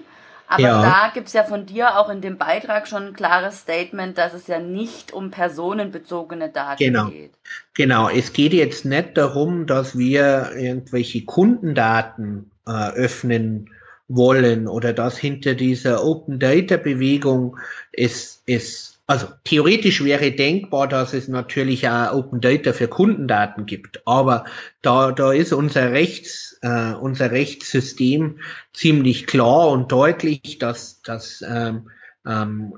aber 0.53 0.61
ja. 0.61 0.81
da 0.83 1.11
gibt 1.13 1.27
es 1.27 1.33
ja 1.33 1.43
von 1.43 1.65
dir 1.65 1.97
auch 1.97 2.09
in 2.09 2.21
dem 2.21 2.37
Beitrag 2.37 2.87
schon 2.87 3.07
ein 3.07 3.13
klares 3.13 3.61
Statement, 3.61 4.19
dass 4.19 4.35
es 4.35 4.45
ja 4.45 4.59
nicht 4.59 5.11
um 5.11 5.31
personenbezogene 5.31 6.49
Daten 6.49 6.77
genau. 6.83 7.07
geht. 7.07 7.31
Genau, 7.73 8.07
es 8.07 8.33
geht 8.33 8.53
jetzt 8.53 8.85
nicht 8.85 9.17
darum, 9.17 9.65
dass 9.65 9.97
wir 9.97 10.51
irgendwelche 10.55 11.25
Kundendaten 11.25 12.51
äh, 12.67 12.91
öffnen 12.91 13.71
wollen 14.07 14.67
oder 14.67 14.93
dass 14.93 15.17
hinter 15.17 15.55
dieser 15.55 16.05
Open 16.05 16.37
Data 16.37 16.77
Bewegung 16.77 17.57
es, 17.91 18.43
es 18.45 18.92
also 19.05 19.27
theoretisch 19.43 20.03
wäre 20.03 20.31
denkbar, 20.31 20.87
dass 20.87 21.13
es 21.13 21.27
natürlich 21.27 21.87
auch 21.89 22.13
Open 22.13 22.39
Data 22.39 22.71
für 22.71 22.87
Kundendaten 22.87 23.65
gibt, 23.65 24.01
aber 24.05 24.45
da, 24.81 25.11
da 25.11 25.33
ist 25.33 25.51
unser 25.51 25.91
Rechts, 25.91 26.57
äh, 26.61 26.93
unser 26.93 27.31
Rechtssystem 27.31 28.39
ziemlich 28.71 29.27
klar 29.27 29.69
und 29.69 29.91
deutlich, 29.91 30.57
dass, 30.57 31.01
dass, 31.01 31.43
ähm, 31.45 31.89
ähm, 32.25 32.75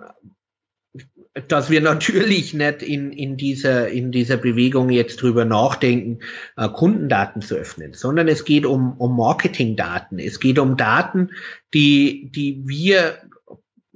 dass 1.47 1.69
wir 1.69 1.81
natürlich 1.81 2.55
nicht 2.55 2.81
in, 2.81 3.11
in, 3.11 3.37
dieser, 3.37 3.89
in 3.89 4.11
dieser 4.11 4.37
Bewegung 4.37 4.89
jetzt 4.89 5.21
drüber 5.21 5.45
nachdenken, 5.45 6.21
äh, 6.57 6.67
Kundendaten 6.69 7.43
zu 7.43 7.53
öffnen, 7.53 7.93
sondern 7.93 8.27
es 8.27 8.45
geht 8.45 8.65
um, 8.65 8.93
um 8.97 9.15
Marketingdaten. 9.15 10.17
Es 10.17 10.39
geht 10.39 10.57
um 10.57 10.75
Daten, 10.75 11.29
die, 11.71 12.31
die 12.31 12.63
wir 12.65 13.19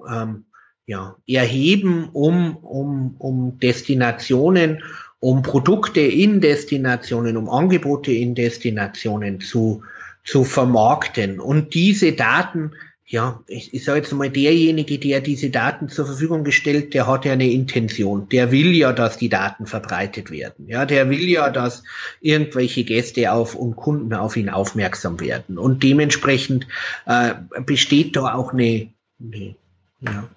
ähm, 0.08 0.46
ja, 0.90 1.16
erheben, 1.28 2.10
um, 2.14 2.58
um, 2.58 3.16
um 3.20 3.60
Destinationen, 3.60 4.82
um 5.20 5.44
Produkte 5.44 6.00
in 6.00 6.42
Destinationen, 6.42 7.38
um 7.38 7.48
Angebote 7.48 8.12
in 8.12 8.34
Destinationen 8.34 9.40
zu, 9.40 9.84
zu 10.26 10.44
vermarkten. 10.44 11.40
Und 11.40 11.76
diese 11.76 12.14
Daten, 12.14 12.72
ja, 13.06 13.40
ich, 13.46 13.72
ich 13.76 13.84
sage 13.84 14.00
jetzt 14.00 14.12
mal, 14.14 14.32
derjenige, 14.32 14.98
der 14.98 15.22
diese 15.22 15.52
Daten 15.52 15.90
zur 15.90 16.08
Verfügung 16.08 16.44
gestellt, 16.44 16.96
der 16.96 17.06
hat 17.06 17.24
ja 17.24 17.34
eine 17.34 17.52
Intention. 17.52 18.28
Der 18.30 18.52
will 18.52 18.74
ja, 18.76 18.92
dass 18.92 19.20
die 19.20 19.30
Daten 19.30 19.68
verbreitet 19.68 20.32
werden. 20.32 20.68
Ja, 20.68 20.88
der 20.88 21.08
will 21.12 21.30
ja, 21.30 21.52
dass 21.52 21.84
irgendwelche 22.20 22.84
Gäste 22.84 23.32
auf 23.32 23.54
und 23.54 23.76
Kunden 23.76 24.16
auf 24.16 24.36
ihn 24.36 24.50
aufmerksam 24.50 25.20
werden. 25.20 25.60
Und 25.60 25.84
dementsprechend 25.84 26.66
äh, 27.06 27.36
besteht 27.64 28.16
da 28.16 28.34
auch 28.34 28.54
eine, 28.54 28.90
eine 29.22 29.54
ja, 30.02 30.28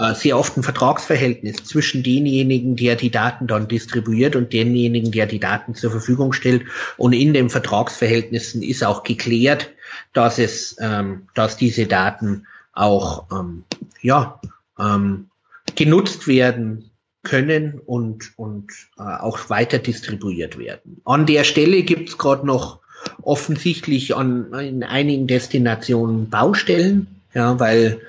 äh, 0.00 0.14
sehr 0.14 0.38
oft 0.38 0.56
ein 0.56 0.62
Vertragsverhältnis 0.62 1.56
zwischen 1.64 2.02
denjenigen, 2.02 2.74
der 2.74 2.96
die 2.96 3.10
Daten 3.10 3.46
dann 3.46 3.68
distribuiert 3.68 4.34
und 4.34 4.52
denjenigen, 4.52 5.12
der 5.12 5.26
die 5.26 5.40
Daten 5.40 5.74
zur 5.74 5.90
Verfügung 5.90 6.32
stellt. 6.32 6.64
Und 6.96 7.12
in 7.12 7.34
den 7.34 7.50
Vertragsverhältnissen 7.50 8.62
ist 8.62 8.82
auch 8.82 9.02
geklärt, 9.02 9.70
dass 10.14 10.38
es, 10.38 10.76
ähm, 10.80 11.28
dass 11.34 11.58
diese 11.58 11.86
Daten 11.86 12.46
auch 12.72 13.26
ähm, 13.30 13.64
ja 14.00 14.40
ähm, 14.78 15.28
genutzt 15.76 16.26
werden 16.26 16.90
können 17.22 17.78
und 17.84 18.32
und 18.36 18.72
äh, 18.98 19.02
auch 19.02 19.50
weiter 19.50 19.78
distribuiert 19.78 20.56
werden. 20.56 21.02
An 21.04 21.26
der 21.26 21.44
Stelle 21.44 21.82
gibt's 21.82 22.16
gerade 22.16 22.46
noch 22.46 22.78
offensichtlich 23.20 24.16
an 24.16 24.54
in 24.54 24.82
einigen 24.82 25.26
Destinationen 25.26 26.30
Baustellen, 26.30 27.06
ja, 27.34 27.60
weil 27.60 28.00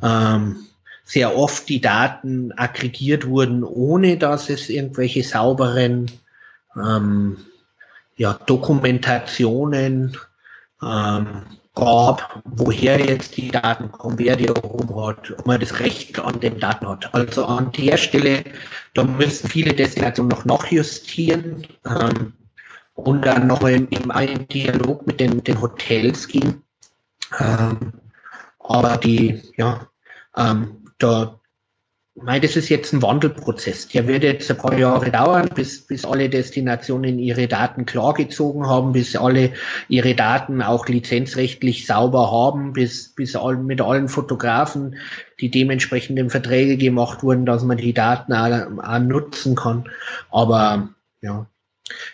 ähm, 0.00 0.66
sehr 1.10 1.36
oft 1.36 1.68
die 1.68 1.80
Daten 1.80 2.52
aggregiert 2.52 3.26
wurden, 3.26 3.64
ohne 3.64 4.16
dass 4.16 4.48
es 4.48 4.68
irgendwelche 4.68 5.24
sauberen 5.24 6.08
ähm, 6.76 7.38
ja, 8.14 8.34
Dokumentationen 8.34 10.16
ähm, 10.80 11.42
gab, 11.74 12.42
woher 12.44 13.04
jetzt 13.04 13.36
die 13.36 13.50
Daten 13.50 13.90
kommen, 13.90 14.20
wer 14.20 14.36
die 14.36 14.46
erhoben 14.46 15.04
hat, 15.04 15.32
ob 15.36 15.46
man 15.48 15.58
das 15.58 15.80
Recht 15.80 16.20
an 16.20 16.38
den 16.38 16.60
Daten 16.60 16.86
hat. 16.86 17.12
Also 17.12 17.44
an 17.44 17.72
der 17.72 17.96
Stelle, 17.96 18.44
da 18.94 19.02
müssen 19.02 19.48
viele 19.48 19.74
Destinationen 19.74 20.30
noch 20.30 20.44
nachjustieren 20.44 21.66
ähm, 21.86 22.34
und 22.94 23.26
dann 23.26 23.48
noch 23.48 23.64
in, 23.64 23.88
in 23.88 24.12
einen 24.12 24.46
Dialog 24.46 25.08
mit 25.08 25.18
den, 25.18 25.42
den 25.42 25.60
Hotels 25.60 26.28
gehen. 26.28 26.62
Ähm, 27.40 27.94
aber 28.60 28.96
die, 28.96 29.42
ja, 29.56 29.88
ähm, 30.36 30.79
da, 31.02 31.40
Nein, 32.16 32.42
das 32.42 32.56
ist 32.56 32.68
jetzt 32.68 32.92
ein 32.92 33.02
Wandelprozess. 33.02 33.88
Der 33.88 34.06
wird 34.08 34.24
jetzt 34.24 34.50
ein 34.50 34.56
paar 34.56 34.76
Jahre 34.76 35.10
dauern, 35.10 35.48
bis, 35.54 35.86
bis 35.86 36.04
alle 36.04 36.28
Destinationen 36.28 37.18
ihre 37.20 37.46
Daten 37.46 37.86
klargezogen 37.86 38.66
haben, 38.66 38.92
bis 38.92 39.14
alle 39.14 39.52
ihre 39.88 40.14
Daten 40.14 40.60
auch 40.60 40.86
lizenzrechtlich 40.88 41.86
sauber 41.86 42.30
haben, 42.32 42.72
bis, 42.72 43.14
bis 43.14 43.36
all, 43.36 43.56
mit 43.56 43.80
allen 43.80 44.08
Fotografen 44.08 44.96
die 45.40 45.50
dementsprechenden 45.50 46.30
Verträge 46.30 46.76
gemacht 46.76 47.22
wurden, 47.22 47.46
dass 47.46 47.62
man 47.62 47.78
die 47.78 47.94
Daten 47.94 48.32
auch, 48.32 48.82
auch 48.82 48.98
nutzen 48.98 49.54
kann. 49.54 49.88
Aber 50.30 50.88
ja, 51.22 51.46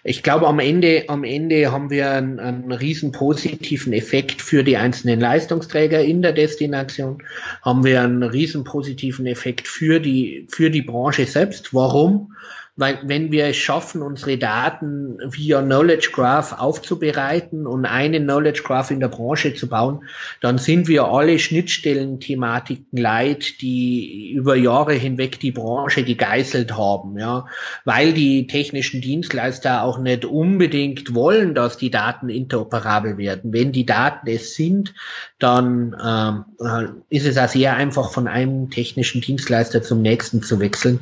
ich 0.05 0.23
glaube, 0.23 0.47
am 0.47 0.59
Ende, 0.59 1.05
am 1.09 1.25
Ende 1.25 1.73
haben 1.73 1.91
wir 1.91 2.11
einen, 2.11 2.39
einen 2.39 2.73
riesen 2.73 3.13
positiven 3.13 3.93
Effekt 3.93 4.43
für 4.43 4.65
die 4.65 4.77
einzelnen 4.77 5.21
Leistungsträger 5.21 6.03
in 6.03 6.23
der 6.23 6.33
Destination, 6.33 7.23
haben 7.63 7.85
wir 7.85 8.03
einen 8.03 8.23
riesen 8.23 8.65
positiven 8.65 9.27
Effekt 9.27 9.69
für 9.69 10.01
die, 10.01 10.47
für 10.49 10.71
die 10.71 10.83
Branche 10.83 11.27
selbst. 11.27 11.75
Warum? 11.75 12.33
Weil 12.77 12.99
wenn 13.05 13.33
wir 13.33 13.47
es 13.47 13.57
schaffen, 13.57 14.03
unsere 14.03 14.37
Daten 14.37 15.19
via 15.25 15.63
Knowledge 15.63 16.11
Graph 16.13 16.53
aufzubereiten 16.53 17.67
und 17.67 17.87
einen 17.87 18.25
Knowledge 18.25 18.63
Graph 18.63 18.91
in 18.91 19.01
der 19.01 19.09
Branche 19.09 19.55
zu 19.55 19.67
bauen, 19.67 20.05
dann 20.43 20.59
sind 20.59 20.87
wir 20.87 21.07
alle 21.07 21.39
Schnittstellenthematiken 21.39 22.99
leid, 22.99 23.63
die 23.63 24.33
über 24.33 24.57
Jahre 24.57 24.93
hinweg 24.93 25.41
die 25.41 25.53
Branche 25.53 26.05
gegeißelt 26.05 26.77
haben, 26.77 27.19
ja, 27.19 27.47
weil 27.87 28.13
die 28.13 28.47
technischen 28.47 29.01
Dienstleister 29.01 29.83
auch 29.83 29.99
nicht 29.99 30.27
unbedingt 30.27 31.15
wollen, 31.15 31.55
dass 31.55 31.79
die 31.79 31.91
Daten 31.91 32.29
interoperabel 32.29 33.17
werden. 33.17 33.55
Wenn 33.55 33.73
die 33.73 33.87
Daten 33.87 34.29
es 34.29 34.55
sind, 34.55 34.93
dann 35.39 35.97
ähm, 36.05 36.45
äh, 36.61 37.17
ist 37.17 37.27
es 37.27 37.39
auch 37.39 37.49
sehr 37.49 37.75
einfach 37.75 38.13
von 38.13 38.29
einem 38.29 38.69
technischen 38.69 39.23
Dienstleister 39.23 39.83
zum 39.83 40.03
nächsten 40.03 40.43
zu 40.43 40.61
wechseln. 40.61 41.01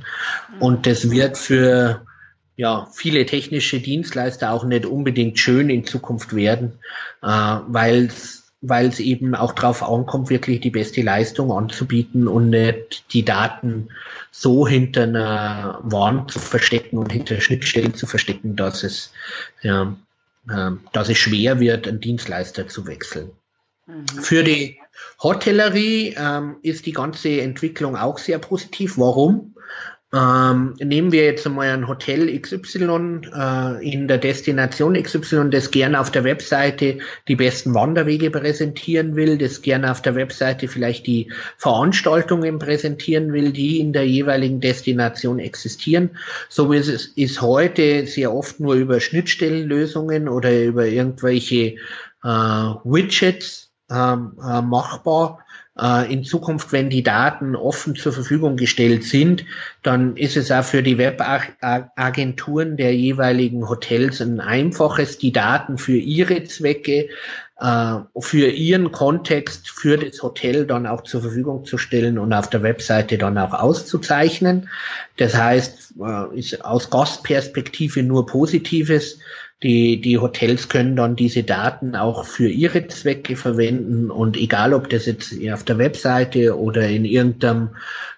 Und 0.61 0.87
das 0.87 1.11
wird 1.11 1.37
für 1.37 1.64
ja, 2.57 2.89
viele 2.93 3.27
technische 3.27 3.81
Dienstleister 3.81 4.53
auch 4.53 4.65
nicht 4.65 4.87
unbedingt 4.87 5.39
schön 5.39 5.71
in 5.71 5.85
Zukunft 5.85 6.35
werden, 6.35 6.79
äh, 7.23 7.27
weil 7.27 8.11
weil 8.67 8.87
es 8.87 8.99
eben 8.99 9.35
auch 9.35 9.53
darauf 9.53 9.83
ankommt, 9.83 10.31
wirklich 10.31 10.61
die 10.61 10.71
beste 10.71 11.03
Leistung 11.03 11.53
anzubieten 11.53 12.27
und 12.27 12.49
nicht 12.49 13.13
die 13.13 13.23
Daten 13.23 13.91
so 14.31 14.67
hinter 14.67 15.03
einer 15.03 15.81
Wand 15.83 16.31
zu 16.31 16.39
verstecken 16.39 16.97
und 16.97 17.13
hinter 17.13 17.43
Schnittstellen 17.43 17.95
zu 17.95 18.07
verstecken, 18.07 18.57
dass 18.57 18.83
es, 18.83 19.13
ja, 19.61 19.95
äh, 20.49 20.71
dass 20.93 21.11
es 21.11 21.19
schwer 21.19 21.61
wird, 21.61 21.87
einen 21.87 22.01
Dienstleister 22.01 22.67
zu 22.67 22.87
wechseln. 22.87 23.33
Mhm. 23.87 24.07
Für 24.07 24.43
die 24.43 24.79
Hotellerie 25.23 26.15
ähm, 26.17 26.57
ist 26.63 26.87
die 26.87 26.93
ganze 26.93 27.43
Entwicklung 27.43 27.97
auch 27.97 28.17
sehr 28.17 28.39
positiv. 28.39 28.97
Warum? 28.97 29.54
Ähm, 30.15 30.75
nehmen 30.79 31.11
wir 31.11 31.25
jetzt 31.25 31.45
einmal 31.45 31.71
ein 31.71 31.89
Hotel 31.89 32.39
XY 32.39 33.23
äh, 33.35 33.93
in 33.93 34.07
der 34.07 34.19
Destination 34.19 34.95
XY, 34.95 35.51
das 35.51 35.73
gerne 35.73 35.99
auf 35.99 36.13
der 36.13 36.23
Webseite 36.23 36.99
die 37.27 37.35
besten 37.35 37.75
Wanderwege 37.75 38.31
präsentieren 38.31 39.17
will, 39.17 39.39
das 39.39 39.61
gerne 39.61 39.91
auf 39.91 40.03
der 40.03 40.15
Webseite 40.15 40.69
vielleicht 40.69 41.09
die 41.09 41.33
Veranstaltungen 41.59 42.61
präsentieren 42.61 43.33
will, 43.33 43.51
die 43.51 43.81
in 43.81 43.93
der 43.93 44.07
jeweiligen 44.07 44.61
Destination 44.61 45.41
existieren. 45.41 46.11
So 46.49 46.71
wie 46.71 46.77
es 46.77 46.89
ist 46.89 47.43
heute 47.43 48.07
sehr 48.07 48.33
oft 48.33 48.61
nur 48.61 48.75
über 48.75 49.01
Schnittstellenlösungen 49.01 50.29
oder 50.29 50.63
über 50.63 50.87
irgendwelche 50.87 51.75
äh, 52.23 52.29
Widgets 52.85 53.73
ähm, 53.91 54.39
äh, 54.41 54.63
machbar. 54.63 55.44
Äh, 55.81 56.13
in 56.13 56.25
Zukunft, 56.25 56.73
wenn 56.73 56.89
die 56.89 57.03
Daten 57.03 57.57
offen 57.57 57.97
zur 57.97 58.13
Verfügung 58.13 58.57
gestellt 58.57 59.05
sind, 59.05 59.45
dann 59.83 60.17
ist 60.17 60.37
es 60.37 60.53
auch 60.53 60.65
für 60.65 60.83
die 60.83 60.99
Webagenturen 60.99 62.77
der 62.77 62.95
jeweiligen 62.95 63.69
Hotels 63.69 64.21
ein 64.21 64.41
einfaches, 64.41 65.19
die 65.19 65.33
Daten 65.33 65.77
für 65.79 65.97
ihre 65.97 66.45
Zwecke, 66.45 67.09
äh, 67.59 67.97
für 68.21 68.49
ihren 68.51 68.93
Kontext, 68.93 69.69
für 69.69 69.97
das 69.97 70.23
Hotel 70.23 70.65
dann 70.67 70.87
auch 70.87 71.03
zur 71.03 71.23
Verfügung 71.23 71.65
zu 71.65 71.77
stellen 71.77 72.19
und 72.19 72.33
auf 72.33 72.49
der 72.51 72.63
Webseite 72.63 73.19
dann 73.19 73.37
auch 73.37 73.53
auszuzeichnen. 73.53 74.69
Das 75.17 75.35
heißt, 75.35 75.95
äh, 76.01 76.39
ist 76.39 76.65
aus 76.65 76.91
Gastperspektive 76.91 78.05
nur 78.05 78.27
Positives. 78.27 79.19
Die, 79.63 80.01
die 80.01 80.19
Hotels 80.19 80.69
können 80.69 80.97
dann 80.97 81.17
diese 81.17 81.43
Daten 81.43 81.97
auch 81.97 82.27
für 82.27 82.49
ihre 82.49 82.87
Zwecke 82.89 83.37
verwenden 83.37 84.11
und 84.11 84.37
egal 84.37 84.75
ob 84.75 84.91
das 84.91 85.07
jetzt 85.07 85.35
auf 85.51 85.65
der 85.65 85.79
Webseite 85.79 86.59
oder 86.59 86.87
in 86.87 87.05
irgendeinem 87.05 87.71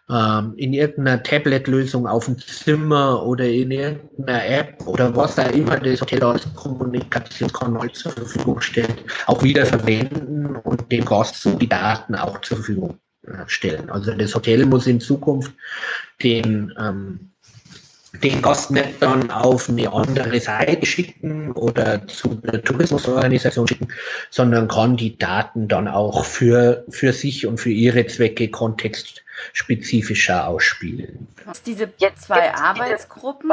ähm, 0.09 0.55
in 0.57 0.72
irgendeiner 0.72 1.22
Tablet-Lösung 1.22 2.07
auf 2.07 2.27
dem 2.27 2.38
Zimmer 2.38 3.25
oder 3.25 3.49
in 3.49 3.70
irgendeiner 3.72 4.46
App 4.46 4.87
oder 4.87 5.16
was 5.16 5.35
da 5.35 5.44
immer 5.44 5.79
das 5.79 6.01
Hotel 6.01 6.22
als 6.22 6.53
Kommunikationskanal 6.55 7.90
zur 7.92 8.12
Verfügung 8.12 8.61
stellt, 8.61 9.05
auch 9.27 9.42
wieder 9.42 9.66
verwenden 9.66 10.57
und 10.57 10.90
dem 10.92 11.05
Gast 11.05 11.42
so 11.42 11.57
die 11.57 11.68
Daten 11.68 12.14
auch 12.14 12.40
zur 12.40 12.59
Verfügung 12.59 12.99
äh, 13.22 13.49
stellen. 13.49 13.90
Also 13.90 14.12
das 14.14 14.35
Hotel 14.35 14.64
muss 14.66 14.87
in 14.87 15.01
Zukunft 15.01 15.53
den 16.22 16.72
ähm, 16.79 17.33
den 18.22 18.42
Gast 18.42 18.70
nicht 18.70 19.00
dann 19.00 19.31
auf 19.31 19.68
eine 19.68 19.92
andere 19.92 20.40
Seite 20.40 20.87
schicken 20.87 21.52
oder 21.52 22.07
zu 22.07 22.40
einer 22.42 22.62
Tourismusorganisation 22.62 23.68
schicken, 23.68 23.88
sondern 24.31 24.68
kann 24.68 24.96
die 24.96 25.18
Daten 25.18 25.68
dann 25.68 25.88
auch 25.88 26.24
für, 26.24 26.85
für 26.88 27.12
sich 27.12 27.46
und 27.46 27.59
für 27.59 27.70
ihre 27.70 28.07
Zwecke 28.07 28.48
kontextspezifischer 28.48 30.46
ausspielen. 30.46 31.29
Diese 31.64 31.90
zwei 32.16 32.55
Arbeitsgruppen. 32.55 33.52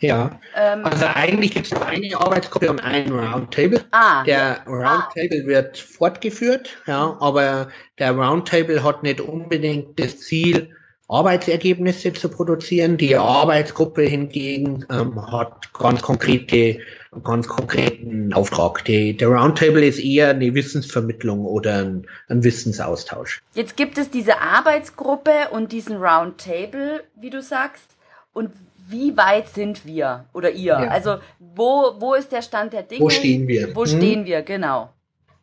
Ja, 0.00 0.40
ähm, 0.56 0.86
also 0.86 1.04
eigentlich 1.14 1.52
gibt 1.52 1.66
es 1.66 1.72
nur 1.72 1.84
eine 1.84 2.16
Arbeitsgruppe 2.16 2.70
und 2.70 2.80
einen 2.80 3.12
Roundtable. 3.12 3.84
Ah, 3.90 4.24
der 4.24 4.62
Roundtable 4.66 5.42
ah. 5.44 5.46
wird 5.46 5.76
fortgeführt, 5.76 6.78
ja, 6.86 7.18
aber 7.20 7.68
der 7.98 8.12
Roundtable 8.12 8.82
hat 8.82 9.02
nicht 9.02 9.20
unbedingt 9.20 10.00
das 10.00 10.18
Ziel, 10.20 10.74
Arbeitsergebnisse 11.10 12.12
zu 12.12 12.28
produzieren. 12.28 12.96
Die 12.96 13.16
Arbeitsgruppe 13.16 14.02
hingegen 14.02 14.86
ähm, 14.90 15.20
hat 15.30 15.72
ganz 15.72 16.02
konkrete, 16.02 16.78
ganz 17.24 17.48
konkreten 17.48 18.32
Auftrag. 18.32 18.84
Die, 18.84 19.16
der 19.16 19.28
Roundtable 19.28 19.84
ist 19.84 19.98
eher 19.98 20.30
eine 20.30 20.54
Wissensvermittlung 20.54 21.44
oder 21.44 21.78
ein, 21.78 22.06
ein 22.28 22.44
Wissensaustausch. 22.44 23.42
Jetzt 23.54 23.76
gibt 23.76 23.98
es 23.98 24.10
diese 24.10 24.40
Arbeitsgruppe 24.40 25.48
und 25.50 25.72
diesen 25.72 25.96
Roundtable, 25.96 27.02
wie 27.20 27.30
du 27.30 27.42
sagst. 27.42 27.96
Und 28.32 28.52
wie 28.88 29.16
weit 29.16 29.48
sind 29.48 29.84
wir 29.84 30.26
oder 30.32 30.50
ihr? 30.52 30.72
Ja. 30.72 30.88
Also 30.88 31.16
wo, 31.38 31.94
wo 31.98 32.14
ist 32.14 32.30
der 32.30 32.42
Stand 32.42 32.72
der 32.72 32.84
Dinge? 32.84 33.00
Wo 33.00 33.10
stehen 33.10 33.48
wir? 33.48 33.74
Wo 33.74 33.84
hm? 33.84 33.86
stehen 33.88 34.24
wir, 34.24 34.42
genau. 34.42 34.92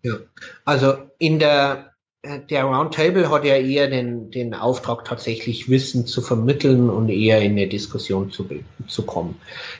Ja, 0.04 0.16
also 0.64 0.98
in 1.18 1.40
der 1.40 1.94
der 2.24 2.64
Roundtable 2.64 3.30
hat 3.30 3.46
ja 3.46 3.56
eher 3.56 3.90
den, 3.90 4.32
den 4.32 4.54
Auftrag, 4.54 5.06
tatsächlich 5.06 5.70
Wissen 5.70 6.06
zu 6.06 6.22
vermitteln 6.22 6.90
und 6.90 7.10
eher 7.10 7.42
in 7.42 7.52
eine 7.54 7.68
Diskussion 7.68 8.32
zu, 8.32 8.48
zu 8.88 9.06
kommen. 9.06 9.40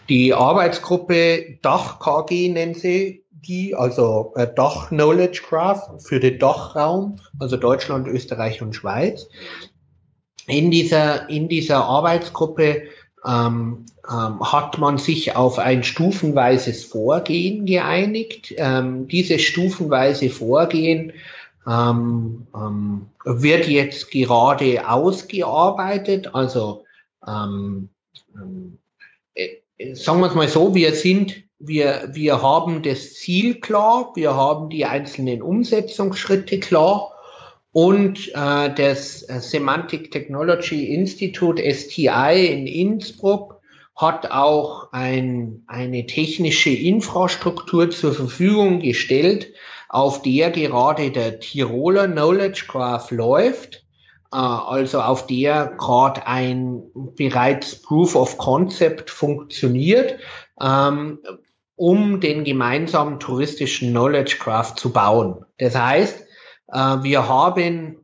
Die 0.10 0.34
Arbeitsgruppe 0.34 1.58
Dach 1.62 2.00
KG 2.00 2.50
nennen 2.50 2.76
sie 2.76 3.24
die, 3.32 3.76
also 3.76 4.34
äh, 4.36 4.48
Dach 4.54 4.90
Knowledge 4.90 5.42
Graph 5.48 5.90
für 6.04 6.20
den 6.20 6.40
Dachraum, 6.40 7.18
also 7.40 7.58
Deutschland, 7.58 8.08
Österreich 8.08 8.62
und 8.62 8.74
Schweiz. 8.74 9.28
In 10.48 10.72
dieser, 10.72 11.30
in 11.30 11.50
dieser 11.50 11.84
Arbeitsgruppe 11.86 12.84
ähm, 13.26 13.86
ähm, 14.10 14.40
hat 14.40 14.78
man 14.78 14.98
sich 14.98 15.36
auf 15.36 15.60
ein 15.60 15.84
stufenweises 15.84 16.86
Vorgehen 16.86 17.66
geeinigt. 17.66 18.54
Ähm, 18.58 19.08
dieses 19.08 19.42
stufenweise 19.42 20.30
Vorgehen 20.30 21.14
ähm, 21.68 22.48
ähm, 22.56 23.08
wird 23.26 23.68
jetzt 23.68 24.10
gerade 24.10 24.90
ausgearbeitet. 24.90 26.34
Also 26.34 26.86
ähm, 27.28 27.90
ähm, 28.36 28.78
äh, 29.36 29.94
sagen 29.94 30.22
wir 30.22 30.28
es 30.28 30.36
mal 30.36 30.48
so, 30.48 30.74
wir 30.74 30.94
sind, 30.94 31.44
wir, 31.60 32.10
wir 32.14 32.42
haben 32.42 32.84
das 32.84 33.16
Ziel 33.16 33.60
klar, 33.60 34.12
wir 34.16 34.36
haben 34.36 34.70
die 34.70 34.86
einzelnen 34.86 35.42
Umsetzungsschritte 35.42 36.60
klar 36.60 37.12
und 37.72 38.30
äh, 38.34 38.74
das 38.74 39.20
Semantic 39.20 40.12
Technology 40.12 40.94
Institute 40.94 41.62
STI 41.62 42.48
in 42.48 42.66
Innsbruck 42.66 43.58
hat 43.96 44.30
auch 44.32 44.94
ein, 44.94 45.64
eine 45.68 46.06
technische 46.06 46.70
Infrastruktur 46.70 47.90
zur 47.90 48.14
Verfügung 48.14 48.80
gestellt, 48.80 49.52
auf 49.90 50.22
der 50.22 50.52
gerade 50.52 51.12
der 51.12 51.40
Tiroler 51.40 52.08
Knowledge 52.08 52.66
Graph 52.68 53.12
läuft, 53.12 53.86
äh, 54.32 54.38
also 54.38 55.02
auf 55.02 55.28
der 55.28 55.74
gerade 55.78 56.26
ein 56.28 56.84
bereits 57.16 57.82
Proof 57.82 58.16
of 58.16 58.38
Concept 58.38 59.10
funktioniert, 59.10 60.20
ähm, 60.62 61.20
um 61.76 62.20
den 62.20 62.44
gemeinsamen 62.44 63.20
touristischen 63.20 63.92
Knowledge 63.92 64.38
Graph 64.40 64.76
zu 64.76 64.92
bauen. 64.92 65.46
Das 65.58 65.76
heißt, 65.76 66.26
äh, 66.74 66.78
wir 67.02 67.28
haben 67.28 67.98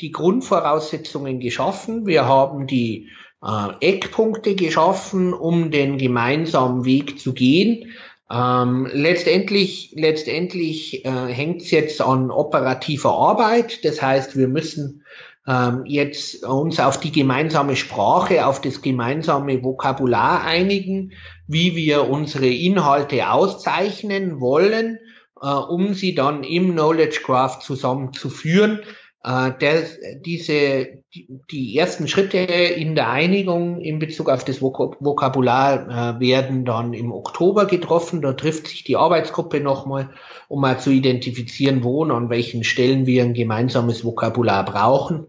die 0.00 0.12
Grundvoraussetzungen 0.12 1.40
geschaffen, 1.40 2.06
wir 2.06 2.26
haben 2.26 2.66
die 2.66 3.08
äh, 3.42 3.68
Eckpunkte 3.80 4.54
geschaffen, 4.54 5.32
um 5.32 5.70
den 5.70 5.98
gemeinsamen 5.98 6.84
Weg 6.84 7.18
zu 7.18 7.32
gehen. 7.32 7.92
Ähm, 8.32 8.88
letztendlich 8.92 9.92
letztendlich 9.96 11.04
äh, 11.04 11.10
hängt 11.10 11.62
es 11.62 11.70
jetzt 11.72 12.00
an 12.00 12.30
operativer 12.30 13.12
Arbeit. 13.12 13.84
Das 13.84 14.00
heißt, 14.00 14.36
wir 14.36 14.46
müssen 14.46 15.04
ähm, 15.48 15.82
jetzt 15.84 16.44
uns 16.44 16.78
auf 16.78 17.00
die 17.00 17.10
gemeinsame 17.10 17.74
Sprache, 17.74 18.46
auf 18.46 18.60
das 18.60 18.82
gemeinsame 18.82 19.64
Vokabular 19.64 20.44
einigen, 20.44 21.12
wie 21.48 21.74
wir 21.74 22.08
unsere 22.08 22.46
Inhalte 22.46 23.30
auszeichnen 23.30 24.38
wollen, 24.38 24.98
äh, 25.42 25.46
um 25.46 25.94
sie 25.94 26.14
dann 26.14 26.44
im 26.44 26.72
Knowledge 26.72 27.22
Graph 27.24 27.58
zusammenzuführen. 27.60 28.80
Äh, 29.22 29.52
der, 29.60 29.82
diese, 30.24 31.02
die, 31.14 31.28
die 31.50 31.76
ersten 31.76 32.08
Schritte 32.08 32.38
in 32.38 32.94
der 32.94 33.10
Einigung 33.10 33.80
in 33.80 33.98
Bezug 33.98 34.30
auf 34.30 34.44
das 34.44 34.62
Vokabular 34.62 36.16
äh, 36.16 36.20
werden 36.20 36.64
dann 36.64 36.94
im 36.94 37.12
Oktober 37.12 37.66
getroffen. 37.66 38.22
Da 38.22 38.32
trifft 38.32 38.68
sich 38.68 38.82
die 38.82 38.96
Arbeitsgruppe 38.96 39.60
nochmal, 39.60 40.08
um 40.48 40.62
mal 40.62 40.80
zu 40.80 40.90
identifizieren, 40.90 41.84
wo 41.84 42.00
und 42.02 42.12
an 42.12 42.30
welchen 42.30 42.64
Stellen 42.64 43.04
wir 43.04 43.22
ein 43.22 43.34
gemeinsames 43.34 44.04
Vokabular 44.04 44.64
brauchen, 44.64 45.26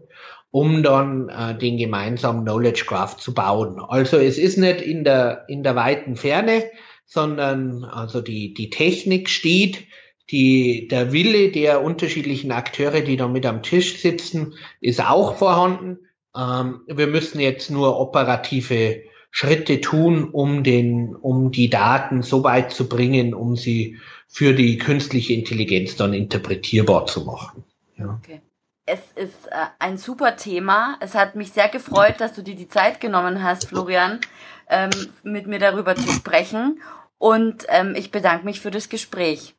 um 0.50 0.82
dann 0.82 1.28
äh, 1.28 1.58
den 1.58 1.76
gemeinsamen 1.76 2.44
Knowledge 2.44 2.84
Graph 2.86 3.18
zu 3.18 3.34
bauen. 3.34 3.78
Also 3.78 4.16
es 4.16 4.38
ist 4.38 4.56
nicht 4.56 4.80
in 4.80 5.04
der, 5.04 5.44
in 5.48 5.62
der 5.62 5.76
weiten 5.76 6.16
Ferne, 6.16 6.64
sondern 7.04 7.84
also 7.84 8.22
die, 8.22 8.54
die 8.54 8.70
Technik 8.70 9.28
steht, 9.28 9.84
die, 10.30 10.88
der 10.88 11.12
Wille 11.12 11.50
der 11.50 11.82
unterschiedlichen 11.82 12.52
Akteure, 12.52 13.00
die 13.00 13.16
da 13.16 13.28
mit 13.28 13.44
am 13.46 13.62
Tisch 13.62 14.00
sitzen, 14.00 14.54
ist 14.80 15.04
auch 15.04 15.36
vorhanden. 15.36 15.98
Ähm, 16.36 16.80
wir 16.86 17.06
müssen 17.06 17.40
jetzt 17.40 17.70
nur 17.70 17.98
operative 17.98 19.02
Schritte 19.30 19.80
tun, 19.80 20.28
um 20.30 20.62
den, 20.62 21.16
um 21.16 21.50
die 21.50 21.70
Daten 21.70 22.22
so 22.22 22.44
weit 22.44 22.70
zu 22.70 22.88
bringen, 22.88 23.34
um 23.34 23.56
sie 23.56 23.98
für 24.28 24.54
die 24.54 24.78
künstliche 24.78 25.34
Intelligenz 25.34 25.96
dann 25.96 26.12
interpretierbar 26.12 27.06
zu 27.06 27.24
machen. 27.24 27.64
Ja. 27.96 28.18
Okay. 28.22 28.40
Es 28.84 29.00
ist 29.14 29.46
äh, 29.50 29.66
ein 29.78 29.96
super 29.96 30.36
Thema. 30.36 30.96
Es 31.00 31.14
hat 31.14 31.34
mich 31.34 31.52
sehr 31.52 31.68
gefreut, 31.68 32.16
dass 32.18 32.34
du 32.34 32.42
dir 32.42 32.56
die 32.56 32.68
Zeit 32.68 33.00
genommen 33.00 33.42
hast, 33.42 33.68
Florian, 33.68 34.20
ähm, 34.68 34.90
mit 35.22 35.46
mir 35.46 35.58
darüber 35.58 35.94
zu 35.94 36.10
sprechen. 36.10 36.80
Und 37.18 37.64
ähm, 37.68 37.94
ich 37.96 38.10
bedanke 38.10 38.44
mich 38.44 38.60
für 38.60 38.70
das 38.70 38.88
Gespräch. 38.88 39.54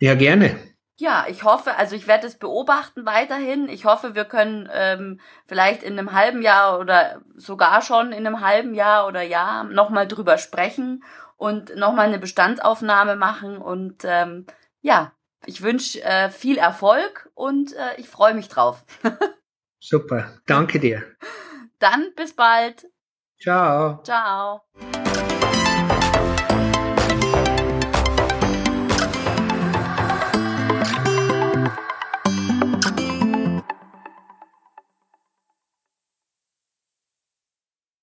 Ja, 0.00 0.14
gerne. 0.14 0.58
Ja, 1.00 1.26
ich 1.28 1.44
hoffe, 1.44 1.76
also 1.76 1.94
ich 1.94 2.08
werde 2.08 2.26
es 2.26 2.38
beobachten 2.38 3.06
weiterhin. 3.06 3.68
Ich 3.68 3.84
hoffe, 3.84 4.16
wir 4.16 4.24
können 4.24 4.68
ähm, 4.72 5.20
vielleicht 5.46 5.84
in 5.84 5.96
einem 5.96 6.12
halben 6.12 6.42
Jahr 6.42 6.80
oder 6.80 7.20
sogar 7.36 7.82
schon 7.82 8.10
in 8.12 8.26
einem 8.26 8.40
halben 8.40 8.74
Jahr 8.74 9.06
oder 9.06 9.22
Jahr 9.22 9.62
nochmal 9.62 10.08
drüber 10.08 10.38
sprechen 10.38 11.04
und 11.36 11.76
nochmal 11.76 12.06
eine 12.06 12.18
Bestandsaufnahme 12.18 13.14
machen. 13.14 13.58
Und 13.58 14.02
ähm, 14.04 14.46
ja, 14.80 15.12
ich 15.46 15.62
wünsche 15.62 16.02
äh, 16.02 16.30
viel 16.30 16.58
Erfolg 16.58 17.30
und 17.34 17.74
äh, 17.74 17.94
ich 17.98 18.08
freue 18.08 18.34
mich 18.34 18.48
drauf. 18.48 18.84
Super, 19.80 20.38
danke 20.46 20.80
dir. 20.80 21.04
Dann 21.78 22.12
bis 22.16 22.34
bald. 22.34 22.88
Ciao. 23.40 24.02
Ciao. 24.02 24.62